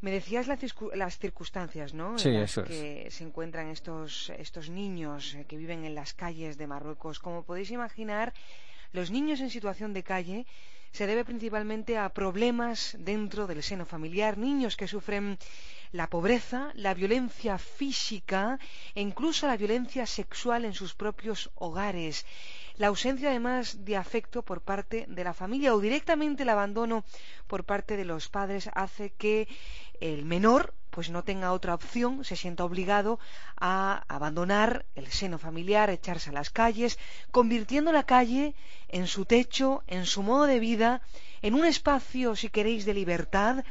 Me 0.02 0.12
decías 0.12 0.48
las 0.48 1.18
circunstancias 1.18 1.94
¿no? 1.94 2.18
en 2.24 2.42
las 2.42 2.56
que 2.56 3.08
se 3.10 3.24
encuentran 3.24 3.68
estos, 3.70 4.30
estos 4.38 4.70
niños 4.70 5.34
eh, 5.34 5.46
que 5.48 5.58
viven 5.58 5.86
en 5.86 5.96
las 6.08 6.14
calles 6.14 6.58
de 6.58 6.68
Marruecos. 6.68 7.20
Como 7.20 7.44
podéis 7.44 7.70
imaginar, 7.72 8.34
los 8.94 9.12
niños 9.12 9.42
en 9.42 9.50
situación 9.50 9.92
de 9.94 10.04
calle 10.04 10.46
se 10.98 11.06
debe 11.06 11.26
principalmente 11.26 11.98
a 11.98 12.14
problemas 12.22 12.96
dentro 12.98 13.46
del 13.46 13.62
seno 13.62 13.86
familiar, 13.86 14.38
niños 14.38 14.78
que 14.78 14.88
sufren 14.88 15.38
la 15.92 16.08
pobreza, 16.08 16.72
la 16.76 16.94
violencia 16.94 17.58
física 17.58 18.58
e 18.96 19.02
incluso 19.02 19.48
la 19.48 19.58
violencia 19.58 20.06
sexual 20.06 20.64
en 20.64 20.74
sus 20.74 20.96
propios 20.96 21.52
hogares. 21.56 22.26
La 22.78 22.88
ausencia 22.88 23.28
además 23.32 23.84
de 23.84 23.98
afecto 23.98 24.44
por 24.44 24.62
parte 24.62 24.98
de 25.10 25.24
la 25.26 25.34
familia 25.34 25.76
o 25.76 25.82
directamente 25.82 26.44
el 26.44 26.56
abandono 26.56 27.04
por 27.48 27.66
parte 27.66 27.98
de 27.98 28.06
los 28.06 28.30
padres 28.30 28.70
hace 28.74 29.10
que 29.10 29.50
el 30.00 30.24
menor 30.24 30.74
pues 30.98 31.12
no 31.12 31.24
tenga 31.24 31.52
otra 31.52 31.76
opción, 31.76 32.26
se 32.26 32.36
sienta 32.36 32.66
obligado 32.66 33.20
a 33.56 34.04
abandonar 34.08 34.84
el 34.96 35.06
seno 35.12 35.38
familiar, 35.38 35.92
echarse 35.92 36.32
a 36.32 36.34
las 36.34 36.50
calles, 36.50 36.98
convirtiendo 37.30 37.92
la 37.92 38.02
calle 38.02 38.56
en 38.88 39.06
su 39.06 39.26
techo, 39.26 39.84
en 39.86 40.08
su 40.08 40.24
modo 40.24 40.48
de 40.48 40.60
vida, 40.60 41.04
en 41.44 41.54
un 41.54 41.66
espacio, 41.66 42.36
si 42.36 42.50
queréis, 42.50 42.84
de 42.84 42.96
libertad, 42.96 43.64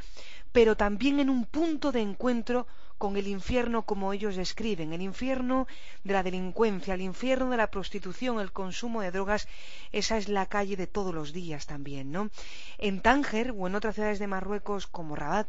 pero 0.53 0.77
también 0.77 1.19
en 1.19 1.29
un 1.29 1.43
punto 1.43 1.91
de 1.91 1.99
encuentro 1.99 2.65
con 2.97 3.17
el 3.17 3.27
infierno 3.27 3.83
como 3.83 4.13
ellos 4.13 4.35
describen, 4.35 4.93
el 4.93 5.01
infierno 5.01 5.67
de 6.03 6.13
la 6.13 6.23
delincuencia, 6.23 6.93
el 6.93 7.01
infierno 7.01 7.49
de 7.49 7.57
la 7.57 7.71
prostitución, 7.71 8.39
el 8.39 8.51
consumo 8.51 9.01
de 9.01 9.11
drogas, 9.11 9.47
esa 9.91 10.17
es 10.17 10.29
la 10.29 10.45
calle 10.45 10.75
de 10.75 10.87
todos 10.87 11.13
los 11.13 11.33
días 11.33 11.65
también, 11.65 12.11
¿no? 12.11 12.29
En 12.77 13.01
Tánger 13.01 13.53
o 13.57 13.67
en 13.67 13.75
otras 13.75 13.95
ciudades 13.95 14.19
de 14.19 14.27
Marruecos 14.27 14.87
como 14.87 15.15
Rabat 15.15 15.47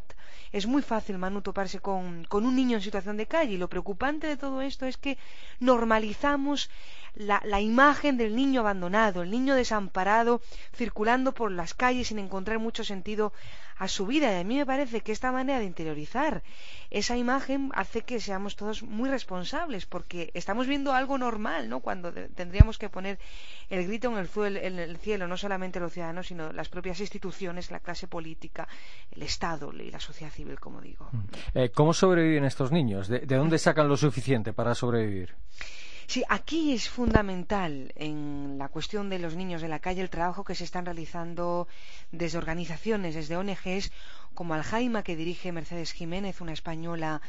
es 0.51 0.65
muy 0.65 0.81
fácil, 0.81 1.17
Manu, 1.17 1.41
toparse 1.41 1.79
con, 1.79 2.25
con 2.25 2.45
un 2.45 2.55
niño 2.55 2.77
en 2.77 2.83
situación 2.83 3.17
de 3.17 3.27
calle 3.27 3.53
y 3.53 3.57
lo 3.57 3.69
preocupante 3.69 4.25
de 4.27 4.37
todo 4.37 4.61
esto 4.61 4.85
es 4.85 4.97
que 4.97 5.17
normalizamos 5.59 6.69
la, 7.15 7.41
la, 7.45 7.61
imagen 7.61 8.17
del 8.17 8.35
niño 8.35 8.61
abandonado, 8.61 9.21
el 9.21 9.31
niño 9.31 9.55
desamparado, 9.55 10.41
circulando 10.75 11.33
por 11.33 11.51
las 11.51 11.73
calles 11.73 12.07
sin 12.07 12.19
encontrar 12.19 12.57
mucho 12.59 12.83
sentido 12.83 13.33
a 13.77 13.87
su 13.87 14.05
vida. 14.05 14.31
Y 14.31 14.41
a 14.41 14.43
mí 14.43 14.57
me 14.57 14.65
parece 14.65 15.01
que 15.01 15.11
esta 15.11 15.31
manera 15.31 15.59
de 15.59 15.65
interiorizar 15.65 16.43
esa 16.89 17.15
imagen 17.17 17.38
hace 17.73 18.01
que 18.01 18.19
seamos 18.19 18.55
todos 18.55 18.83
muy 18.83 19.09
responsables, 19.09 19.85
porque 19.85 20.31
estamos 20.33 20.67
viendo 20.67 20.93
algo 20.93 21.17
normal, 21.17 21.69
¿no? 21.69 21.79
Cuando 21.79 22.11
tendríamos 22.11 22.77
que 22.77 22.89
poner 22.89 23.19
el 23.69 23.85
grito 23.87 24.11
en 24.11 24.17
el, 24.79 24.97
cielo, 24.97 25.27
no 25.27 25.37
solamente 25.37 25.79
los 25.79 25.93
ciudadanos, 25.93 26.27
sino 26.27 26.51
las 26.51 26.69
propias 26.69 26.99
instituciones, 26.99 27.71
la 27.71 27.79
clase 27.79 28.07
política, 28.07 28.67
el 29.11 29.23
Estado 29.23 29.71
y 29.73 29.91
la 29.91 29.99
sociedad 29.99 30.31
civil, 30.31 30.59
como 30.59 30.81
digo. 30.81 31.09
Mm. 31.11 31.57
Eh, 31.57 31.69
¿Cómo 31.69 31.93
sobreviven 31.93 32.45
estos 32.45 32.71
niños? 32.71 33.07
¿De, 33.07 33.19
¿De 33.19 33.35
dónde 33.35 33.57
sacan 33.57 33.87
lo 33.87 33.97
suficiente 33.97 34.53
para 34.53 34.75
sobrevivir? 34.75 35.35
Sí, 36.09 36.23
aquí 36.27 36.73
es 36.73 36.89
fundamental 36.89 37.93
en 37.95 38.55
la 38.57 38.69
cuestión 38.69 39.11
de 39.11 39.19
los 39.19 39.35
niños 39.35 39.61
de 39.61 39.67
la 39.67 39.77
calle 39.77 40.01
el 40.01 40.09
trabajo 40.09 40.43
que 40.43 40.55
se 40.55 40.63
están 40.63 40.85
realizando 40.85 41.67
desde 42.11 42.39
organizaciones, 42.39 43.13
desde 43.13 43.37
ONGs 43.37 43.91
como 44.33 44.55
Aljaima, 44.55 45.03
que 45.03 45.15
dirige 45.15 45.51
Mercedes 45.51 45.91
Jiménez, 45.91 46.41
una 46.41 46.53
española 46.53 47.21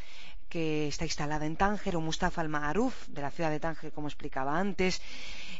que 0.48 0.88
está 0.88 1.04
instalada 1.04 1.44
en 1.44 1.56
Tánger, 1.56 1.94
o 1.94 2.00
Mustafa 2.00 2.40
Al-Ma'aruf, 2.40 3.06
de 3.08 3.20
la 3.20 3.30
ciudad 3.30 3.50
de 3.50 3.60
Tánger, 3.60 3.92
como 3.92 4.08
explicaba 4.08 4.58
antes. 4.58 5.02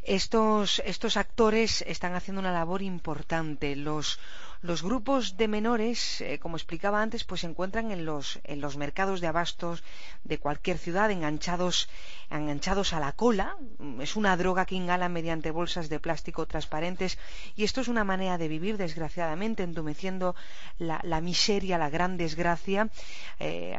Estos, 0.03 0.81
estos 0.87 1.19
actores 1.19 1.85
están 1.87 2.15
haciendo 2.15 2.41
una 2.41 2.53
labor 2.53 2.81
importante. 2.81 3.77
Los 3.77 4.19
los 4.63 4.83
grupos 4.83 5.37
de 5.39 5.49
menores, 5.49 6.21
eh, 6.21 6.39
como 6.39 6.57
explicaba 6.57 7.01
antes, 7.01 7.25
pues 7.25 7.41
se 7.41 7.47
encuentran 7.47 7.91
en 7.93 8.05
los, 8.05 8.41
en 8.45 8.61
los 8.61 8.77
mercados 8.77 9.21
de 9.21 9.27
abastos 9.27 9.83
de 10.25 10.39
cualquier 10.39 10.77
ciudad, 10.77 11.11
enganchados, 11.11 11.89
enganchados 12.31 12.93
a 12.93 13.01
la 13.01 13.13
cola. 13.13 13.57
Es 14.01 14.17
una 14.17 14.37
droga 14.37 14.67
que 14.67 14.75
inhalan 14.75 15.13
mediante 15.13 15.51
bolsas 15.51 15.89
de 15.89 15.99
plástico 15.99 16.47
transparentes 16.47 17.19
y 17.57 17.65
esto 17.65 17.81
es 17.81 17.89
una 17.89 18.05
manera 18.05 18.37
de 18.37 18.49
vivir, 18.49 18.77
desgraciadamente, 18.77 19.63
entumeciendo 19.63 20.35
la, 20.79 21.01
la 21.05 21.23
miseria, 21.23 21.79
la 21.79 21.89
gran 21.89 22.19
desgracia, 22.19 22.91
eh, 23.39 23.77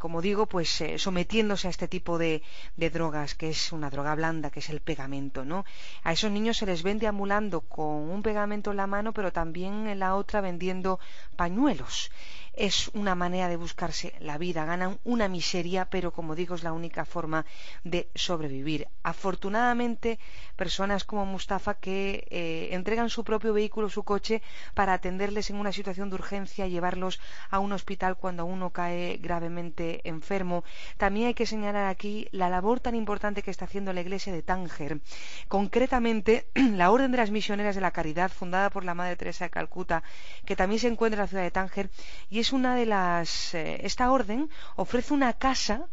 como 0.00 0.22
digo, 0.22 0.46
pues 0.46 0.80
eh, 0.80 0.98
sometiéndose 0.98 1.68
a 1.68 1.70
este 1.70 1.86
tipo 1.86 2.18
de, 2.18 2.42
de 2.76 2.90
drogas, 2.90 3.34
que 3.34 3.50
es 3.50 3.72
una 3.72 3.90
droga 3.90 4.14
blanda, 4.16 4.50
que 4.50 4.58
es 4.58 4.70
el 4.70 4.80
pegamento, 4.80 5.44
¿no? 5.44 5.64
A 6.02 6.12
esos 6.12 6.32
niños 6.32 6.56
se 6.56 6.66
les 6.66 6.82
ven 6.82 6.98
deambulando 6.98 7.60
con 7.60 8.10
un 8.10 8.22
pegamento 8.22 8.72
en 8.72 8.78
la 8.78 8.86
mano, 8.88 9.12
pero 9.12 9.32
también 9.32 9.86
en 9.86 10.00
la 10.00 10.15
otra 10.16 10.40
vendiendo 10.40 10.98
pañuelos. 11.36 12.10
Es 12.56 12.90
una 12.94 13.14
manera 13.14 13.48
de 13.48 13.56
buscarse 13.56 14.14
la 14.18 14.38
vida, 14.38 14.64
ganan 14.64 14.98
una 15.04 15.28
miseria, 15.28 15.84
pero 15.84 16.10
como 16.12 16.34
digo, 16.34 16.54
es 16.54 16.62
la 16.62 16.72
única 16.72 17.04
forma 17.04 17.44
de 17.84 18.08
sobrevivir. 18.14 18.88
Afortunadamente, 19.02 20.18
personas 20.56 21.04
como 21.04 21.26
Mustafa 21.26 21.74
que 21.74 22.26
eh, 22.30 22.68
entregan 22.72 23.10
su 23.10 23.24
propio 23.24 23.52
vehículo, 23.52 23.90
su 23.90 24.02
coche, 24.02 24.42
para 24.74 24.94
atenderles 24.94 25.50
en 25.50 25.56
una 25.56 25.72
situación 25.72 26.08
de 26.08 26.16
urgencia, 26.16 26.66
llevarlos 26.66 27.20
a 27.50 27.58
un 27.58 27.72
hospital 27.72 28.16
cuando 28.16 28.46
uno 28.46 28.70
cae 28.70 29.18
gravemente 29.18 30.00
enfermo. 30.08 30.64
También 30.96 31.28
hay 31.28 31.34
que 31.34 31.46
señalar 31.46 31.86
aquí 31.86 32.26
la 32.32 32.48
labor 32.48 32.80
tan 32.80 32.94
importante 32.94 33.42
que 33.42 33.50
está 33.50 33.66
haciendo 33.66 33.92
la 33.92 34.00
iglesia 34.00 34.32
de 34.32 34.42
Tánger. 34.42 35.00
Concretamente, 35.48 36.46
la 36.54 36.90
Orden 36.90 37.12
de 37.12 37.18
las 37.18 37.30
Misioneras 37.30 37.74
de 37.74 37.82
la 37.82 37.90
Caridad, 37.90 38.30
fundada 38.32 38.70
por 38.70 38.84
la 38.84 38.94
Madre 38.94 39.16
Teresa 39.16 39.44
de 39.44 39.50
Calcuta, 39.50 40.02
que 40.46 40.56
también 40.56 40.80
se 40.80 40.88
encuentra 40.88 41.20
en 41.20 41.24
la 41.24 41.28
ciudad 41.28 41.42
de 41.42 41.50
Tánger, 41.50 41.90
y 42.30 42.45
una 42.52 42.74
de 42.74 42.86
las. 42.86 43.54
Eh, 43.54 43.80
esta 43.82 44.10
orden 44.10 44.50
ofrece 44.76 45.14
una 45.14 45.32
casa 45.32 45.88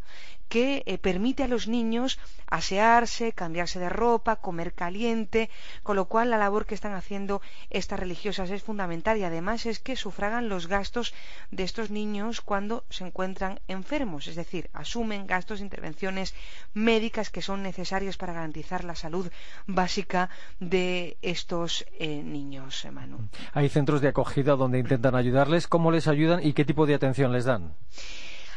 que 0.53 0.83
eh, 0.85 0.99
permite 0.99 1.41
a 1.41 1.47
los 1.47 1.67
niños 1.67 2.19
asearse, 2.45 3.33
cambiarse 3.33 3.79
de 3.79 3.89
ropa, 3.89 4.35
comer 4.35 4.73
caliente, 4.73 5.49
con 5.81 5.95
lo 5.95 6.05
cual 6.05 6.29
la 6.29 6.37
labor 6.37 6.67
que 6.67 6.75
están 6.75 6.93
haciendo 6.93 7.41
estas 7.71 7.99
religiosas 7.99 8.51
es 8.51 8.61
fundamental 8.61 9.17
y 9.17 9.23
además 9.23 9.65
es 9.65 9.79
que 9.79 9.95
sufragan 9.95 10.49
los 10.49 10.67
gastos 10.67 11.15
de 11.49 11.63
estos 11.63 11.89
niños 11.89 12.41
cuando 12.41 12.83
se 12.91 13.03
encuentran 13.03 13.61
enfermos, 13.67 14.27
es 14.27 14.35
decir, 14.35 14.69
asumen 14.73 15.25
gastos 15.25 15.57
de 15.57 15.65
intervenciones 15.65 16.35
médicas 16.75 17.31
que 17.31 17.41
son 17.41 17.63
necesarios 17.63 18.17
para 18.17 18.33
garantizar 18.33 18.83
la 18.83 18.93
salud 18.93 19.31
básica 19.65 20.29
de 20.59 21.17
estos 21.23 21.83
eh, 21.97 22.21
niños, 22.21 22.85
Manu. 22.91 23.27
Hay 23.53 23.69
centros 23.69 24.01
de 24.01 24.09
acogida 24.09 24.55
donde 24.55 24.77
intentan 24.77 25.15
ayudarles, 25.15 25.67
¿cómo 25.67 25.89
les 25.89 26.07
ayudan 26.07 26.45
y 26.45 26.53
qué 26.53 26.63
tipo 26.63 26.85
de 26.85 26.93
atención 26.93 27.31
les 27.31 27.45
dan? 27.45 27.73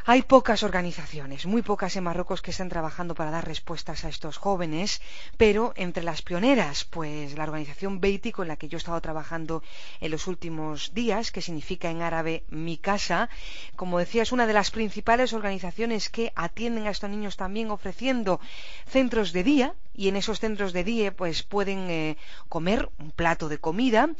Hay 0.08 0.22
pocas 0.22 0.62
organizaciones, 0.62 1.46
muy 1.46 1.62
pocas 1.62 1.96
en 1.96 2.04
Marruecos 2.04 2.40
que 2.40 2.52
estén 2.52 2.68
trabajando 2.68 3.16
para 3.16 3.32
dar 3.32 3.44
respuestas 3.44 4.04
a 4.04 4.08
estos 4.08 4.36
jóvenes, 4.36 5.02
pero 5.36 5.72
entre 5.74 6.04
las 6.04 6.22
pioneras, 6.22 6.84
pues 6.84 7.36
la 7.36 7.42
organización 7.42 7.98
Beiti, 8.00 8.30
con 8.30 8.46
la 8.46 8.54
que 8.54 8.68
yo 8.68 8.76
he 8.76 8.78
estado 8.78 9.00
trabajando 9.00 9.64
en 10.00 10.12
los 10.12 10.28
últimos 10.28 10.94
días, 10.94 11.32
que 11.32 11.42
significa 11.42 11.90
en 11.90 12.02
árabe 12.02 12.44
mi 12.50 12.78
casa, 12.78 13.28
como 13.74 13.98
decía, 13.98 14.22
es 14.22 14.30
una 14.30 14.46
de 14.46 14.52
las 14.52 14.70
principales 14.70 15.32
organizaciones 15.32 16.08
que 16.08 16.32
atienden 16.36 16.86
a 16.86 16.90
estos 16.90 17.10
niños 17.10 17.36
también 17.36 17.72
ofreciendo 17.72 18.38
centros 18.86 19.32
de 19.32 19.42
día, 19.42 19.74
y 19.96 20.08
en 20.08 20.16
esos 20.16 20.40
centros 20.40 20.72
de 20.72 20.84
día 20.84 21.12
pues 21.14 21.42
pueden 21.42 21.90
eh, 21.90 22.16
comer 22.48 22.88
un 22.98 23.10
plato 23.10 23.48
de 23.48 23.58
comida. 23.58 24.10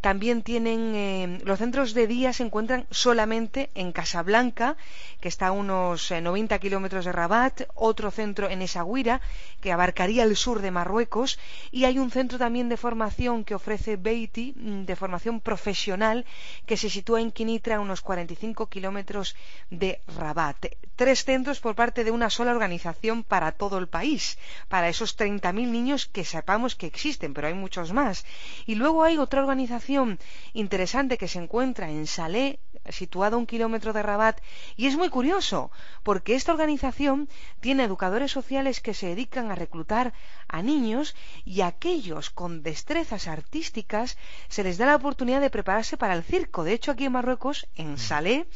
También 0.00 0.42
tienen 0.42 0.94
eh, 0.94 1.38
los 1.44 1.58
centros 1.58 1.94
de 1.94 2.06
día 2.06 2.32
se 2.32 2.42
encuentran 2.42 2.86
solamente 2.90 3.70
en 3.74 3.92
Casablanca, 3.92 4.76
que 5.20 5.28
está 5.28 5.48
a 5.48 5.52
unos 5.52 6.10
90 6.10 6.54
eh, 6.54 6.58
kilómetros 6.58 7.04
de 7.04 7.12
Rabat, 7.12 7.62
otro 7.74 8.10
centro 8.10 8.48
en 8.48 8.62
Essaouira, 8.62 9.20
que 9.60 9.72
abarcaría 9.72 10.24
el 10.24 10.36
sur 10.36 10.60
de 10.60 10.70
Marruecos, 10.70 11.38
y 11.70 11.84
hay 11.84 11.98
un 11.98 12.10
centro 12.10 12.38
también 12.38 12.68
de 12.68 12.76
formación 12.76 13.44
que 13.44 13.54
ofrece 13.54 13.96
Beiti, 13.96 14.54
mm, 14.56 14.84
de 14.84 14.96
formación 14.96 15.40
profesional, 15.40 16.24
que 16.66 16.76
se 16.76 16.90
sitúa 16.90 17.20
en 17.20 17.30
Quinitra, 17.30 17.76
a 17.76 17.80
unos 17.80 18.00
45 18.00 18.66
kilómetros 18.66 19.36
de 19.70 20.00
Rabat. 20.18 20.66
Tres 20.96 21.24
centros 21.24 21.60
por 21.60 21.74
parte 21.74 22.04
de 22.04 22.10
una 22.10 22.30
sola 22.30 22.50
organización 22.50 23.22
para 23.22 23.52
todo 23.52 23.78
el 23.78 23.88
país, 23.88 24.38
para 24.68 24.88
esos 24.88 25.16
30.000 25.20 25.52
niños 25.76 26.06
que 26.06 26.24
sepamos 26.24 26.74
que 26.74 26.86
existen, 26.86 27.34
pero 27.34 27.48
hay 27.48 27.54
muchos 27.54 27.92
más. 27.92 28.24
Y 28.64 28.74
luego 28.76 29.04
hay 29.04 29.18
otra 29.18 29.42
organización 29.42 30.18
interesante 30.54 31.18
que 31.18 31.28
se 31.28 31.38
encuentra 31.38 31.90
en 31.90 32.06
Salé, 32.06 32.60
situado 32.88 33.36
a 33.36 33.38
un 33.38 33.46
kilómetro 33.46 33.92
de 33.92 34.02
Rabat, 34.02 34.40
y 34.76 34.86
es 34.86 34.96
muy 34.96 35.10
curioso, 35.10 35.70
porque 36.02 36.34
esta 36.34 36.52
organización 36.52 37.28
tiene 37.60 37.84
educadores 37.84 38.32
sociales 38.32 38.80
que 38.80 38.94
se 38.94 39.08
dedican 39.08 39.50
a 39.50 39.54
reclutar 39.54 40.14
a 40.48 40.62
niños 40.62 41.14
y 41.44 41.60
a 41.60 41.66
aquellos 41.66 42.30
con 42.30 42.62
destrezas 42.62 43.28
artísticas 43.28 44.16
se 44.48 44.64
les 44.64 44.78
da 44.78 44.86
la 44.86 44.96
oportunidad 44.96 45.42
de 45.42 45.50
prepararse 45.50 45.98
para 45.98 46.14
el 46.14 46.22
circo. 46.22 46.64
De 46.64 46.72
hecho, 46.72 46.92
aquí 46.92 47.04
en 47.04 47.12
Marruecos, 47.12 47.66
en 47.76 47.98
Salé, 47.98 48.46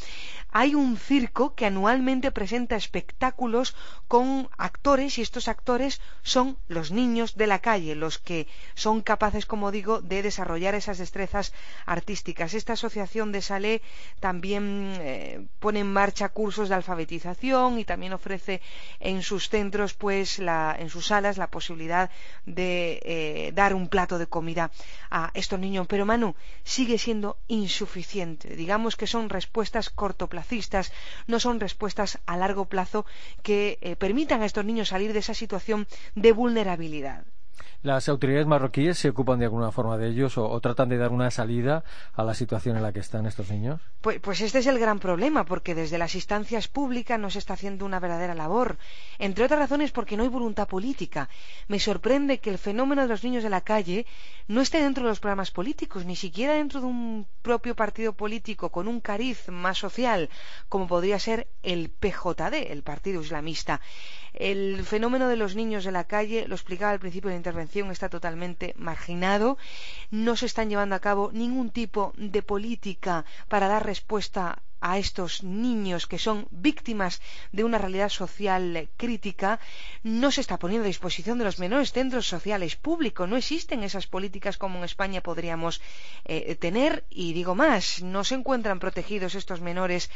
hay 0.57 0.77
un 0.77 0.97
circo 0.97 1.57
que 1.57 1.67
anualmente 1.67 2.31
presenta 2.31 2.77
espectáculos 2.77 3.75
con 4.07 4.49
actores 4.57 5.19
y 5.19 5.23
estos 5.23 5.49
actores 5.49 6.01
son 6.23 6.57
los 6.69 6.93
niños 6.93 7.35
de 7.35 7.49
la 7.49 7.59
calle, 7.59 7.97
los 7.97 8.21
que 8.21 8.47
son 8.77 9.03
capaces, 9.03 9.47
como 9.47 9.73
digo, 9.73 10.01
de 10.01 10.23
desarrollar 10.23 10.77
esas 10.77 10.99
destrezas 10.99 11.53
artísticas. 11.87 12.55
Esta 12.55 12.75
asociación 12.75 13.33
de 13.33 13.43
Salé 13.43 13.83
también 14.21 14.95
eh, 15.01 15.45
pone 15.59 15.81
en 15.81 15.93
marcha 15.93 16.29
cursos 16.29 16.69
de 16.69 16.77
alfabetización 16.77 17.81
y 17.81 17.85
también 17.85 18.13
ofrece 18.13 18.63
en 19.01 19.23
sus 19.23 19.49
centros, 19.49 19.95
pues, 19.95 20.39
en 20.39 20.89
sus 20.89 21.09
salas, 21.09 21.37
la 21.37 21.49
posibilidad 21.51 22.13
de 22.47 23.01
eh, 23.03 23.53
dar 23.55 23.75
un 23.75 23.89
plato 23.89 24.19
de 24.19 24.29
comida 24.29 24.71
a 25.11 25.33
estos 25.35 25.59
niños. 25.59 25.89
Pero 25.89 26.07
Manu 26.07 26.37
sigue 26.63 26.97
siendo 26.97 27.39
insuficiente. 27.49 28.55
Digamos 28.55 28.95
que 28.95 29.09
son 29.09 29.29
respuestas 29.29 29.91
cortoplacistas 29.91 30.44
no 31.27 31.41
son 31.41 31.61
respuestas 31.61 32.19
a 32.27 32.37
largo 32.37 32.65
plazo 32.67 33.07
que 33.43 33.79
eh, 33.81 33.97
permitan 33.97 34.43
a 34.43 34.47
estos 34.47 34.65
niños 34.65 34.89
salir 34.89 35.13
de 35.13 35.19
esa 35.21 35.35
situación 35.35 35.87
de 36.15 36.33
vulnerabilidad. 36.33 37.25
¿Las 37.85 38.09
autoridades 38.09 38.47
marroquíes 38.47 38.97
se 38.97 39.11
ocupan 39.11 39.39
de 39.39 39.45
alguna 39.45 39.71
forma 39.71 39.99
de 39.99 40.09
ellos 40.09 40.39
o, 40.39 40.59
tratan 40.63 40.89
de 40.89 40.97
dar 40.97 41.13
una 41.13 41.31
salida 41.31 41.85
a 42.15 42.25
la 42.25 42.33
situación 42.33 42.79
en 42.79 42.83
la 42.83 42.95
que 42.95 43.01
están 43.01 43.27
estos 43.27 43.51
niños? 43.51 43.79
Pues, 44.01 44.21
pues, 44.21 44.41
este 44.41 44.61
es 44.61 44.67
el 44.67 44.79
gran 44.79 44.99
problema, 44.99 45.45
porque 45.45 45.75
desde 45.75 45.99
las 45.99 46.15
instancias 46.15 46.67
públicas 46.67 47.21
no 47.21 47.29
se 47.29 47.41
está 47.41 47.53
haciendo 47.53 47.85
una 47.85 48.01
verdadera 48.01 48.35
labor. 48.35 48.79
Entre 49.19 49.45
otras 49.45 49.61
razones 49.61 49.93
porque 49.93 50.17
no 50.17 50.23
hay 50.23 50.31
voluntad 50.31 50.67
política. 50.67 51.29
Me 51.69 51.79
sorprende 51.79 52.39
que 52.39 52.49
el 52.49 52.57
fenómeno 52.57 53.03
de 53.03 53.09
los 53.09 53.23
niños 53.23 53.43
de 53.43 53.51
la 53.51 53.61
calle 53.61 54.07
no 54.49 54.63
esté 54.63 54.83
dentro 54.83 55.05
de 55.05 55.11
los 55.11 55.21
programas 55.21 55.51
políticos, 55.51 56.07
ni 56.07 56.17
siquiera 56.17 56.55
dentro 56.55 56.81
de 56.81 56.87
un 56.87 57.27
propio 57.43 57.77
partido 57.77 58.15
político 58.15 58.71
con 58.71 58.89
un 58.89 59.03
cariz 59.03 59.51
más 59.51 59.77
social, 59.77 60.31
como 60.71 60.87
podría 60.87 61.19
ser 61.19 61.49
el 61.63 61.91
PJD, 61.91 62.71
el 62.71 62.83
Partido 62.83 63.21
Islamista. 63.21 63.83
El 64.33 64.85
fenómeno 64.85 65.29
de 65.29 65.37
los 65.37 65.55
niños 65.55 65.85
de 65.85 65.93
la 65.93 66.05
calle, 66.05 66.49
lo 66.49 66.57
explicaba 66.57 66.91
al 66.91 66.99
principio 66.99 67.29
de 67.29 67.35
la 67.35 67.39
intervención, 67.39 67.74
está 67.93 68.09
totalmente 68.09 68.75
marginado. 68.77 69.59
No 70.11 70.37
se 70.37 70.47
están 70.47 70.69
llevando 70.71 70.95
a 70.95 71.01
cabo 71.01 71.31
ningún 71.33 71.71
tipo 71.71 72.13
de 72.17 72.43
política 72.43 73.25
para 73.49 73.69
dar 73.69 73.85
respuesta 73.85 74.63
a 74.85 74.99
estos 74.99 75.43
niños 75.43 76.07
que 76.07 76.19
son 76.19 76.47
víctimas 76.51 77.23
de 77.53 77.65
una 77.65 77.79
realidad 77.79 78.11
social 78.11 78.91
crítica, 78.99 79.59
no 80.03 80.31
se 80.31 80.43
está 80.43 80.59
poniendo 80.59 80.85
a 80.85 80.93
disposición 80.93 81.39
de 81.39 81.45
los 81.45 81.59
menores 81.59 81.93
centros 81.93 82.27
sociales 82.27 82.77
públicos. 82.77 83.27
No 83.27 83.39
existen 83.39 83.83
esas 83.83 84.07
políticas 84.07 84.59
como 84.59 84.77
en 84.77 84.85
España 84.85 85.23
podríamos 85.23 85.81
eh, 86.27 86.55
tener. 86.57 87.05
Y 87.09 87.33
digo 87.33 87.55
más, 87.55 88.03
no 88.03 88.25
se 88.25 88.35
encuentran 88.35 88.79
protegidos 88.79 89.35
estos 89.35 89.63
menores 89.63 90.11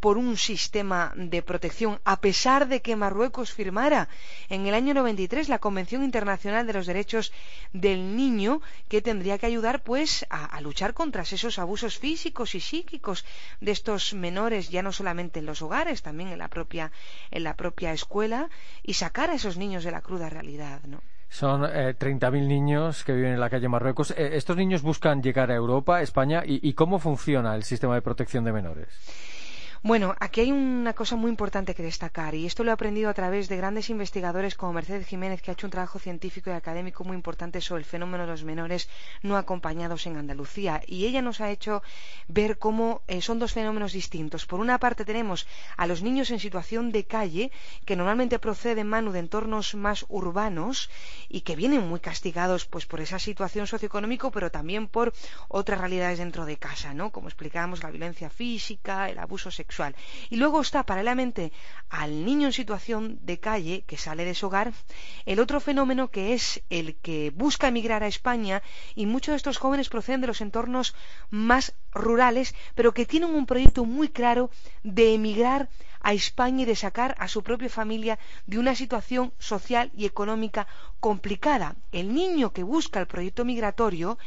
por 0.00 0.18
un 0.18 0.36
sistema 0.36 1.12
de 1.16 1.42
protección, 1.42 1.98
a 2.04 2.20
pesar 2.20 2.68
de 2.68 2.82
que 2.82 2.96
Marruecos 2.96 3.52
firmara 3.52 4.08
en 4.50 4.66
el 4.66 4.74
año 4.74 4.92
93 4.92 5.48
la 5.48 5.58
Convención 5.58 6.04
Internacional 6.04 6.66
de 6.66 6.74
los 6.74 6.86
Derechos 6.86 7.32
del 7.72 8.16
Niño, 8.16 8.60
que 8.88 9.00
tendría 9.00 9.38
que 9.38 9.46
ayudar 9.46 9.82
pues 9.82 10.26
a, 10.28 10.44
a 10.44 10.60
luchar 10.60 10.92
contra 10.92 11.22
esos 11.22 11.58
abusos 11.58 11.98
físicos 11.98 12.54
y 12.54 12.60
psíquicos 12.60 13.24
de 13.60 13.72
estos 13.72 14.09
menores, 14.14 14.70
ya 14.70 14.82
no 14.82 14.92
solamente 14.92 15.40
en 15.40 15.46
los 15.46 15.62
hogares, 15.62 16.02
también 16.02 16.30
en 16.30 16.38
la 16.38 16.48
propia, 16.48 16.92
en 17.30 17.44
la 17.44 17.54
propia 17.54 17.92
escuela, 17.92 18.48
y 18.82 18.94
sacar 18.94 19.30
a 19.30 19.34
esos 19.34 19.56
niños 19.56 19.84
de 19.84 19.90
la 19.90 20.00
cruda 20.00 20.28
realidad, 20.28 20.80
¿no? 20.84 21.00
Son 21.28 21.64
eh, 21.64 21.94
30.000 21.96 22.48
niños 22.48 23.04
que 23.04 23.12
viven 23.12 23.34
en 23.34 23.40
la 23.40 23.50
calle 23.50 23.68
Marruecos. 23.68 24.10
Eh, 24.10 24.30
¿Estos 24.32 24.56
niños 24.56 24.82
buscan 24.82 25.22
llegar 25.22 25.52
a 25.52 25.54
Europa, 25.54 26.02
España? 26.02 26.42
¿Y, 26.44 26.68
¿Y 26.68 26.72
cómo 26.74 26.98
funciona 26.98 27.54
el 27.54 27.62
sistema 27.62 27.94
de 27.94 28.02
protección 28.02 28.44
de 28.44 28.52
menores? 28.52 28.88
Bueno, 29.82 30.14
aquí 30.20 30.42
hay 30.42 30.52
una 30.52 30.92
cosa 30.92 31.16
muy 31.16 31.30
importante 31.30 31.74
que 31.74 31.82
destacar 31.82 32.34
y 32.34 32.44
esto 32.44 32.62
lo 32.64 32.70
he 32.70 32.74
aprendido 32.74 33.08
a 33.08 33.14
través 33.14 33.48
de 33.48 33.56
grandes 33.56 33.88
investigadores 33.88 34.54
como 34.54 34.74
Mercedes 34.74 35.06
Jiménez, 35.06 35.40
que 35.40 35.50
ha 35.50 35.54
hecho 35.54 35.66
un 35.66 35.70
trabajo 35.70 35.98
científico 35.98 36.50
y 36.50 36.52
académico 36.52 37.02
muy 37.02 37.16
importante 37.16 37.62
sobre 37.62 37.78
el 37.80 37.86
fenómeno 37.86 38.24
de 38.24 38.30
los 38.30 38.44
menores 38.44 38.90
no 39.22 39.38
acompañados 39.38 40.06
en 40.06 40.18
Andalucía. 40.18 40.82
Y 40.86 41.06
ella 41.06 41.22
nos 41.22 41.40
ha 41.40 41.50
hecho 41.50 41.82
ver 42.28 42.58
cómo 42.58 43.00
eh, 43.08 43.22
son 43.22 43.38
dos 43.38 43.54
fenómenos 43.54 43.94
distintos. 43.94 44.44
Por 44.44 44.60
una 44.60 44.76
parte 44.76 45.06
tenemos 45.06 45.46
a 45.78 45.86
los 45.86 46.02
niños 46.02 46.30
en 46.30 46.40
situación 46.40 46.92
de 46.92 47.04
calle, 47.04 47.50
que 47.86 47.96
normalmente 47.96 48.38
proceden, 48.38 48.86
Manu, 48.86 49.12
de 49.12 49.20
entornos 49.20 49.74
más 49.74 50.04
urbanos 50.10 50.90
y 51.30 51.40
que 51.40 51.56
vienen 51.56 51.88
muy 51.88 52.00
castigados 52.00 52.66
pues 52.66 52.84
por 52.84 53.00
esa 53.00 53.18
situación 53.18 53.66
socioeconómica, 53.66 54.30
pero 54.30 54.50
también 54.50 54.88
por 54.88 55.14
otras 55.48 55.80
realidades 55.80 56.18
dentro 56.18 56.44
de 56.44 56.58
casa, 56.58 56.92
¿no? 56.92 57.08
Como 57.12 57.28
explicábamos, 57.28 57.82
la 57.82 57.90
violencia 57.90 58.28
física, 58.28 59.08
el 59.08 59.18
abuso 59.18 59.50
sexual 59.50 59.69
Y 60.30 60.36
luego 60.36 60.60
está, 60.60 60.84
paralelamente 60.84 61.52
al 61.88 62.24
niño 62.24 62.46
en 62.48 62.52
situación 62.52 63.18
de 63.22 63.38
calle 63.38 63.84
que 63.86 63.96
sale 63.96 64.24
de 64.24 64.34
su 64.34 64.46
hogar, 64.46 64.72
el 65.26 65.40
otro 65.40 65.60
fenómeno 65.60 66.10
que 66.10 66.34
es 66.34 66.62
el 66.70 66.96
que 66.96 67.30
busca 67.30 67.68
emigrar 67.68 68.02
a 68.02 68.08
España 68.08 68.62
y 68.94 69.06
muchos 69.06 69.32
de 69.32 69.36
estos 69.36 69.58
jóvenes 69.58 69.88
proceden 69.88 70.20
de 70.20 70.26
los 70.26 70.40
entornos 70.40 70.94
más 71.30 71.74
rurales, 71.92 72.54
pero 72.74 72.94
que 72.94 73.06
tienen 73.06 73.34
un 73.34 73.46
proyecto 73.46 73.84
muy 73.84 74.08
claro 74.08 74.50
de 74.82 75.14
emigrar 75.14 75.68
a 76.00 76.14
España 76.14 76.62
y 76.62 76.64
de 76.64 76.76
sacar 76.76 77.14
a 77.18 77.28
su 77.28 77.42
propia 77.42 77.68
familia 77.68 78.18
de 78.46 78.58
una 78.58 78.74
situación 78.74 79.32
social 79.38 79.90
y 79.94 80.06
económica 80.06 80.66
complicada. 80.98 81.76
El 81.92 82.14
niño 82.14 82.52
que 82.52 82.62
busca 82.62 83.00
el 83.00 83.06
proyecto 83.06 83.44
migratorio 83.44 84.18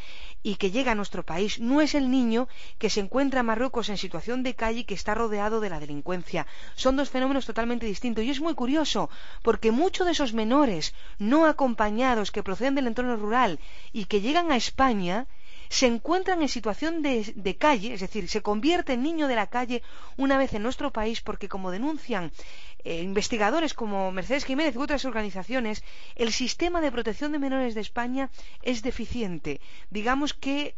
y 0.44 0.56
que 0.56 0.72
llega 0.72 0.92
a 0.92 0.96
nuestro 0.96 1.24
país 1.24 1.60
no 1.60 1.82
es 1.82 1.96
el 1.96 2.12
niño 2.12 2.48
que 2.78 2.90
se 2.90 3.00
encuentra 3.00 3.40
en 3.40 3.48
Marruecos 3.48 3.90
en 3.90 3.98
situación 3.98 4.44
de 4.44 4.54
calle 4.54 4.82
y 4.82 4.84
que 4.84 4.94
está 4.94 5.16
rodeado 5.16 5.62
de 5.62 5.70
la 5.70 5.80
delincuencia. 5.80 6.46
Son 6.76 6.96
dos 6.98 7.10
fenómenos 7.10 7.46
totalmente 7.46 7.86
distintos. 7.86 8.24
Y 8.24 8.30
es 8.30 8.42
muy 8.42 8.54
curioso, 8.54 9.10
porque 9.42 9.72
muchos 9.72 10.06
de 10.06 10.12
esos 10.12 10.34
menores 10.34 10.94
no 11.18 11.46
acompañados 11.46 12.32
que 12.32 12.44
proceden 12.44 12.76
del 12.76 12.88
entorno 12.88 13.16
rural 13.16 13.60
y 13.94 14.06
que 14.06 14.22
llegan 14.22 14.52
a 14.52 14.58
España 14.58 15.28
se 15.70 15.88
encuentran 15.88 16.42
en 16.42 16.50
situación 16.50 17.02
de, 17.02 17.58
calle, 17.58 17.94
es 17.94 18.02
decir, 18.02 18.30
se 18.30 18.42
convierte 18.42 18.94
en 18.94 19.02
niño 19.02 19.28
de 19.28 19.36
la 19.36 19.48
calle 19.48 19.82
una 20.18 20.38
vez 20.38 20.54
en 20.54 20.62
nuestro 20.62 20.92
país 20.92 21.22
porque, 21.22 21.50
como 21.50 21.72
denuncian 21.72 22.32
eh, 22.84 23.02
investigadores 23.02 23.74
como 23.74 24.12
Mercedes 24.12 24.46
Jiménez 24.46 24.76
y 24.76 24.80
otras 24.80 25.06
organizaciones, 25.06 25.84
el 26.16 26.32
sistema 26.32 26.82
de 26.82 26.92
protección 26.92 27.32
de 27.32 27.40
menores 27.40 27.76
de 27.76 27.82
España 27.82 28.30
es 28.62 28.82
deficiente. 28.82 29.62
Digamos 29.90 30.34
que 30.34 30.76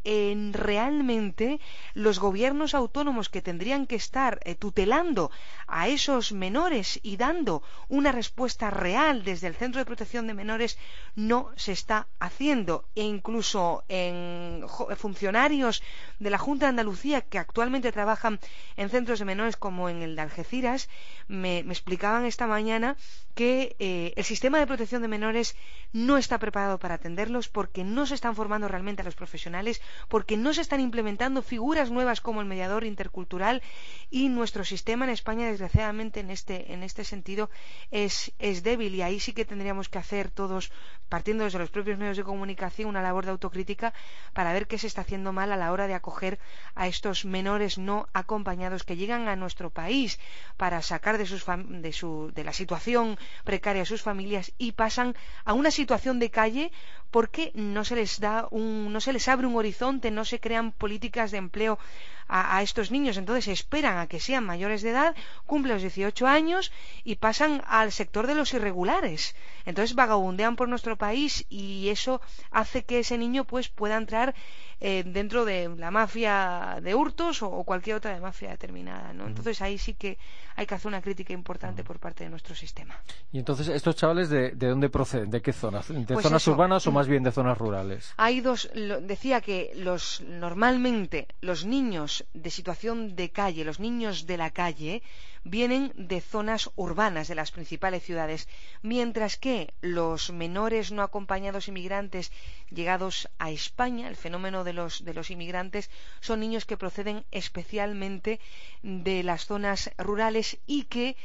realmente 0.51 1.59
los 1.93 2.19
gobiernos 2.19 2.73
autónomos 2.73 3.29
que 3.29 3.41
tendrían 3.41 3.87
que 3.87 3.95
estar 3.95 4.39
eh, 4.43 4.55
tutelando 4.55 5.31
a 5.67 5.87
esos 5.87 6.31
menores 6.31 6.99
y 7.03 7.17
dando 7.17 7.63
una 7.89 8.11
respuesta 8.11 8.69
real 8.69 9.23
desde 9.23 9.47
el 9.47 9.55
Centro 9.55 9.79
de 9.79 9.85
Protección 9.85 10.27
de 10.27 10.33
Menores 10.33 10.77
no 11.15 11.49
se 11.55 11.71
está 11.71 12.07
haciendo. 12.19 12.85
E 12.95 13.03
incluso 13.03 13.83
en 13.87 14.65
funcionarios 14.97 15.81
de 16.19 16.29
la 16.29 16.37
Junta 16.37 16.65
de 16.65 16.69
Andalucía 16.71 17.21
que 17.21 17.39
actualmente 17.39 17.91
trabajan 17.91 18.39
en 18.77 18.89
centros 18.89 19.19
de 19.19 19.25
menores 19.25 19.55
como 19.57 19.89
en 19.89 20.01
el 20.01 20.15
de 20.15 20.21
Algeciras 20.21 20.89
me, 21.27 21.63
me 21.63 21.73
explicaban 21.95 22.25
esta 22.25 22.45
mañana 22.45 22.97
que 23.35 23.75
eh, 23.79 24.13
el 24.15 24.23
sistema 24.23 24.59
de 24.59 24.67
protección 24.67 25.01
de 25.01 25.07
menores 25.07 25.55
no 25.91 26.17
está 26.17 26.39
preparado 26.39 26.77
para 26.77 26.95
atenderlos 26.95 27.47
porque 27.49 27.83
no 27.83 28.05
se 28.05 28.15
están 28.15 28.35
formando 28.35 28.67
realmente 28.67 29.01
a 29.01 29.05
los 29.05 29.15
profesionales, 29.15 29.81
porque 30.07 30.35
no 30.37 30.53
se 30.53 30.61
están 30.61 30.79
implementando 30.79 31.41
figuras 31.41 31.91
nuevas 31.91 32.21
como 32.21 32.41
el 32.41 32.47
mediador 32.47 32.85
intercultural 32.85 33.61
y 34.09 34.29
nuestro 34.29 34.63
sistema 34.63 35.05
en 35.05 35.11
España, 35.11 35.47
desgraciadamente, 35.47 36.21
en 36.21 36.31
este, 36.31 36.73
en 36.73 36.83
este 36.83 37.03
sentido 37.03 37.49
es, 37.91 38.31
es 38.39 38.63
débil. 38.63 38.95
Y 38.95 39.01
ahí 39.01 39.19
sí 39.19 39.33
que 39.33 39.45
tendríamos 39.45 39.89
que 39.89 39.99
hacer 39.99 40.31
todos, 40.31 40.71
partiendo 41.09 41.43
desde 41.43 41.59
los 41.59 41.69
propios 41.69 41.97
medios 41.97 42.17
de 42.17 42.23
comunicación, 42.23 42.89
una 42.89 43.01
labor 43.01 43.25
de 43.25 43.31
autocrítica 43.31 43.93
para 44.33 44.53
ver 44.53 44.67
qué 44.67 44.77
se 44.77 44.87
está 44.87 45.01
haciendo 45.01 45.33
mal 45.33 45.51
a 45.51 45.57
la 45.57 45.71
hora 45.71 45.87
de 45.87 45.93
acoger 45.93 46.39
a 46.73 46.87
estos 46.87 47.25
menores 47.25 47.77
no 47.77 48.07
acompañados 48.13 48.83
que 48.83 48.97
llegan 48.97 49.27
a 49.27 49.35
nuestro 49.35 49.69
país 49.69 50.19
para 50.57 50.81
sacar 50.81 51.17
de, 51.17 51.25
sus 51.25 51.43
de, 51.85 51.93
su, 51.93 52.31
de 52.37 52.43
la 52.43 52.53
situación 52.61 53.17
precaria 53.49 53.83
a 53.83 53.91
sus 53.93 54.01
familias 54.01 54.45
y 54.57 54.73
pasan 54.81 55.15
a 55.49 55.53
una 55.53 55.71
situación 55.79 56.19
de 56.19 56.29
calle 56.39 56.71
porque 57.11 57.51
no 57.53 57.85
se 57.85 57.95
les 57.95 58.19
da 58.19 58.47
un, 58.51 58.91
no 58.91 58.99
se 59.05 59.13
les 59.13 59.27
abre 59.27 59.47
un 59.47 59.55
horizonte, 59.55 60.09
no 60.11 60.25
se 60.25 60.39
crean 60.45 60.71
políticas 60.83 61.31
de 61.31 61.37
empleo 61.37 61.77
a, 62.27 62.61
estos 62.61 62.91
niños. 62.91 63.17
Entonces 63.17 63.47
esperan 63.47 63.97
a 63.97 64.07
que 64.07 64.19
sean 64.19 64.45
mayores 64.45 64.81
de 64.81 64.91
edad, 64.91 65.15
cumplen 65.45 65.75
los 65.75 65.81
18 65.81 66.27
años 66.27 66.71
y 67.03 67.15
pasan 67.15 67.61
al 67.67 67.91
sector 67.91 68.27
de 68.27 68.35
los 68.35 68.53
irregulares. 68.53 69.35
Entonces 69.65 69.95
vagabundean 69.95 70.55
por 70.55 70.69
nuestro 70.69 70.97
país 70.97 71.45
y 71.49 71.89
eso 71.89 72.21
hace 72.51 72.83
que 72.83 72.99
ese 72.99 73.17
niño 73.17 73.45
pues 73.45 73.69
pueda 73.69 73.97
entrar 73.97 74.35
eh, 74.81 75.03
dentro 75.05 75.45
de 75.45 75.69
la 75.77 75.89
mafia 75.89 76.79
de 76.81 76.93
hurtos 76.93 77.41
o, 77.41 77.63
cualquier 77.63 77.95
otra 77.95 78.13
de 78.13 78.19
mafia 78.19 78.49
determinada. 78.49 79.13
¿no? 79.13 79.25
Entonces 79.27 79.61
ahí 79.61 79.77
sí 79.77 79.93
que 79.93 80.17
hay 80.55 80.65
que 80.65 80.75
hacer 80.75 80.87
una 80.89 81.01
crítica 81.01 81.33
importante 81.33 81.83
por 81.83 81.99
parte 81.99 82.23
de 82.25 82.29
nuestro 82.29 82.55
sistema. 82.55 82.99
Y 83.31 83.39
entonces, 83.39 83.67
¿estos 83.69 83.95
chavales 83.95 84.29
de, 84.29 84.51
dónde 84.51 84.89
proceden? 84.89 85.29
¿De 85.29 85.41
qué 85.41 85.53
zonas? 85.53 85.87
¿De 85.87 86.05
pues 86.05 86.23
zonas 86.23 86.45
urbanas 86.47 86.85
o 86.87 86.91
más 86.91 87.07
bien 87.07 87.23
de 87.23 87.31
zonas 87.31 87.57
rurales? 87.57 88.13
Hay 88.17 88.41
dos, 88.41 88.69
decía 88.73 89.41
que 89.41 89.71
los, 89.75 90.21
normalmente 90.21 91.27
los 91.41 91.65
niños 91.65 92.14
de 92.33 92.51
situación 92.51 93.15
de 93.15 93.31
calle, 93.31 93.65
los 93.65 93.79
niños 93.79 94.15
de 94.29 94.37
la 94.37 94.51
calle, 94.51 95.01
vienen 95.43 95.93
de 95.95 96.21
zonas 96.21 96.71
urbanas 96.75 97.27
de 97.27 97.35
las 97.35 97.51
principales 97.51 98.03
ciudades, 98.03 98.47
mientras 98.81 99.37
que 99.37 99.73
los 99.81 100.31
menores 100.31 100.91
no 100.91 101.01
acompañados 101.03 101.67
inmigrantes 101.67 102.31
llegados 102.69 103.29
a 103.37 103.51
España, 103.51 104.07
el 104.07 104.15
fenómeno 104.15 104.63
de 104.63 104.73
los, 104.73 105.05
de 105.05 105.13
los 105.13 105.29
inmigrantes, 105.31 105.89
son 106.19 106.39
niños 106.39 106.65
que 106.65 106.77
proceden 106.77 107.25
especialmente 107.31 108.39
de 108.81 109.23
las 109.23 109.45
zonas 109.45 109.91
rurales 109.97 110.57
y 110.65 110.83
que 110.83 111.15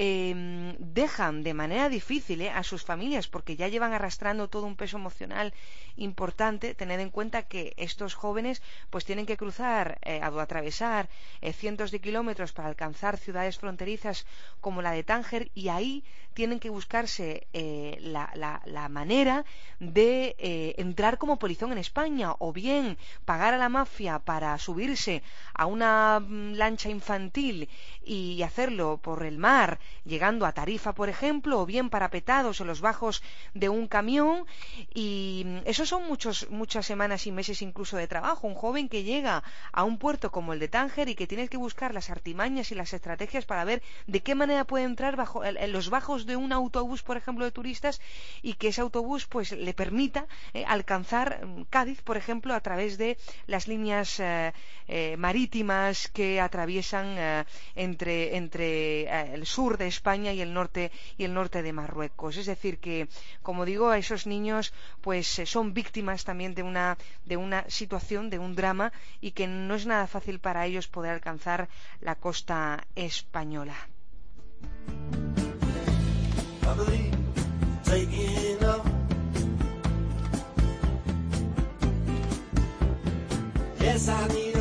Em, 0.00 0.76
dejan 0.78 1.42
de 1.42 1.54
manera 1.60 1.88
difícil 1.98 2.38
eh, 2.42 2.50
a 2.60 2.62
sus 2.62 2.82
familias 2.90 3.26
porque 3.26 3.56
ya 3.60 3.66
llevan 3.66 3.92
arrastrando 3.92 4.46
todo 4.46 4.64
un 4.70 4.76
peso 4.80 4.96
emocional 4.96 5.48
importante. 5.96 6.66
Tened 6.78 7.00
en 7.00 7.10
cuenta 7.16 7.48
que 7.50 7.62
estos 7.88 8.14
jóvenes 8.14 8.62
pues 8.90 9.04
tienen 9.04 9.26
que 9.26 9.40
cruzar 9.42 9.98
eh, 10.02 10.20
o 10.22 10.38
atravesar 10.38 11.08
eh, 11.40 11.52
cientos 11.52 11.90
de 11.90 11.98
kilómetros 12.06 12.52
para 12.52 12.68
alcanzar 12.68 13.16
ciudades 13.16 13.58
fronterizas 13.58 14.24
como 14.60 14.82
la 14.82 14.92
de 14.92 15.02
Tánger 15.02 15.50
y 15.52 15.64
ahí 15.68 16.04
tienen 16.38 16.60
que 16.60 16.70
buscarse 16.70 17.48
la, 18.14 18.30
la, 18.64 18.88
manera 18.88 19.44
de 19.80 20.36
entrar 20.78 21.18
como 21.18 21.40
polizón 21.42 21.72
en 21.72 21.78
España 21.78 22.28
o 22.38 22.52
bien 22.52 22.96
pagar 23.24 23.54
a 23.54 23.58
la 23.58 23.68
mafia 23.68 24.20
para 24.20 24.56
subirse 24.58 25.24
a 25.52 25.66
una 25.66 26.20
mm, 26.20 26.52
lancha 26.54 26.90
infantil 26.90 27.68
y 28.04 28.42
hacerlo 28.42 28.98
por 28.98 29.24
el 29.24 29.36
mar 29.38 29.80
llegando 30.04 30.46
a 30.46 30.52
Tarifa, 30.52 30.94
por 30.94 31.08
ejemplo, 31.08 31.60
o 31.60 31.66
bien 31.66 31.90
parapetados 31.90 32.60
en 32.60 32.68
los 32.68 32.80
bajos 32.80 33.22
de 33.54 33.68
un 33.68 33.88
camión. 33.88 34.46
Y 34.94 35.44
eso 35.64 35.84
son 35.86 36.06
muchos, 36.06 36.48
muchas 36.50 36.86
semanas 36.86 37.26
y 37.26 37.32
meses 37.32 37.62
incluso 37.62 37.96
de 37.96 38.06
trabajo. 38.06 38.46
Un 38.46 38.54
joven 38.54 38.88
que 38.88 39.02
llega 39.02 39.42
a 39.72 39.82
un 39.84 39.98
puerto 39.98 40.30
como 40.30 40.52
el 40.52 40.60
de 40.60 40.68
Tánger 40.68 41.08
y 41.08 41.16
que 41.16 41.26
tiene 41.26 41.48
que 41.48 41.56
buscar 41.56 41.92
las 41.92 42.10
artimañas 42.10 42.70
y 42.70 42.76
las 42.76 42.92
estrategias 42.92 43.44
para 43.44 43.64
ver 43.64 43.82
de 44.06 44.20
qué 44.20 44.34
manera 44.34 44.64
puede 44.64 44.84
entrar 44.84 45.16
bajo, 45.16 45.44
en 45.44 45.72
los 45.72 45.90
bajos 45.90 46.26
de 46.28 46.36
un 46.36 46.52
autobús, 46.52 47.02
por 47.02 47.16
ejemplo, 47.16 47.44
de 47.44 47.50
turistas 47.50 48.00
y 48.42 48.54
que 48.54 48.68
ese 48.68 48.80
autobús 48.80 49.26
pues 49.26 49.50
le 49.50 49.74
permita 49.74 50.26
eh, 50.54 50.64
alcanzar 50.66 51.44
mm, 51.44 51.64
Cádiz, 51.70 52.00
por 52.02 52.16
ejemplo, 52.16 52.54
a 52.54 52.60
través 52.60 52.98
de 52.98 53.18
las 53.46 53.66
líneas 53.66 54.20
eh, 54.20 54.52
eh, 54.86 55.16
marítimas 55.16 56.08
que 56.08 56.40
atraviesan 56.40 57.44
entre, 57.74 58.36
entre 58.36 59.34
el 59.34 59.44
sur 59.46 59.78
de 59.78 59.86
España 59.86 60.32
y 60.32 60.40
el 60.40 60.52
norte 60.54 60.92
y 61.16 61.24
el 61.24 61.34
norte 61.34 61.62
de 61.62 61.72
Marruecos. 61.72 62.36
Es 62.36 62.46
decir 62.46 62.78
que, 62.78 63.08
como 63.42 63.64
digo, 63.64 63.92
esos 63.92 64.26
niños 64.26 64.72
pues 65.00 65.26
son 65.44 65.74
víctimas 65.74 66.24
también 66.24 66.54
de 66.54 66.62
una 66.62 66.96
de 67.24 67.36
una 67.36 67.64
situación, 67.68 68.30
de 68.30 68.38
un 68.38 68.54
drama 68.54 68.92
y 69.20 69.32
que 69.32 69.46
no 69.46 69.74
es 69.74 69.86
nada 69.86 70.06
fácil 70.06 70.38
para 70.38 70.66
ellos 70.66 70.88
poder 70.88 71.12
alcanzar 71.12 71.68
la 72.00 72.14
costa 72.14 72.86
española. 72.94 73.76
I 76.68 76.74
believe 76.74 77.16
taking 77.82 78.62
off. 78.62 78.86
Yes, 83.80 84.08
I 84.08 84.28
need. 84.28 84.57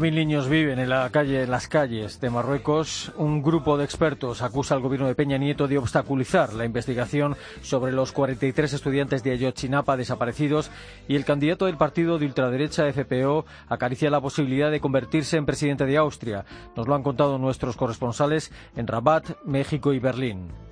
Mil 0.00 0.14
niños 0.14 0.48
viven 0.48 0.80
en, 0.80 0.88
la 0.88 1.08
calle, 1.10 1.46
las 1.46 1.68
calles 1.68 2.20
de 2.20 2.28
Marruecos. 2.28 3.12
Un 3.16 3.40
grupo 3.40 3.78
de 3.78 3.84
expertos 3.84 4.42
acusa 4.42 4.74
al 4.74 4.80
gobierno 4.80 5.06
de 5.06 5.14
Peña 5.14 5.38
Nieto 5.38 5.68
de 5.68 5.78
obstaculizar 5.78 6.52
la 6.54 6.64
investigación 6.64 7.36
sobre 7.62 7.92
los 7.92 8.10
43 8.10 8.72
estudiantes 8.72 9.22
de 9.22 9.32
Ayotzinapa 9.32 9.96
desaparecidos 9.96 10.70
y 11.06 11.14
el 11.14 11.24
candidato 11.24 11.66
del 11.66 11.76
partido 11.76 12.18
de 12.18 12.26
ultraderecha 12.26 12.92
FPO 12.92 13.44
acaricia 13.68 14.10
la 14.10 14.20
posibilidad 14.20 14.70
de 14.72 14.80
convertirse 14.80 15.36
en 15.36 15.46
presidente 15.46 15.86
de 15.86 15.96
Austria. 15.96 16.44
Nos 16.76 16.88
lo 16.88 16.94
han 16.96 17.04
contado 17.04 17.38
nuestros 17.38 17.76
corresponsales 17.76 18.50
en 18.76 18.88
Rabat, 18.88 19.36
México 19.44 19.92
y 19.92 20.00
Berlín. 20.00 20.69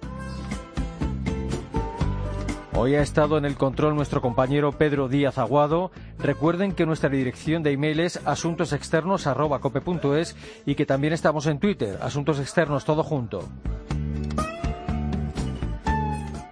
Hoy 2.81 2.95
ha 2.95 3.03
estado 3.03 3.39
en 3.39 3.45
el 3.45 3.57
control 3.57 3.97
nuestro 3.97 4.21
compañero 4.21 4.71
Pedro 4.71 5.09
Díaz 5.09 5.37
Aguado. 5.37 5.91
Recuerden 6.17 6.77
que 6.77 6.87
nuestra 6.87 7.11
dirección 7.11 7.65
de 7.65 7.73
email 7.73 7.99
es 7.99 8.21
asuntosexternos.cope.es 8.25 10.37
y 10.65 10.77
que 10.77 10.87
también 10.87 11.13
estamos 11.13 11.49
en 11.49 11.59
Twitter, 11.59 11.99
Asuntos 12.01 12.39
Externos 12.39 12.85
Todo 12.85 13.03
Junto. 13.03 13.49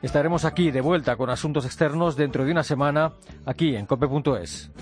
Estaremos 0.03 0.45
aquí 0.45 0.73
de 0.73 0.81
vuelta 0.81 1.15
con 1.15 1.31
asuntos 1.31 1.65
externos 1.65 2.17
dentro 2.17 2.45
de 2.45 2.51
una 2.51 2.65
semana, 2.65 3.12
aquí 3.45 3.77
en 3.77 3.87
cope.es. 3.87 4.73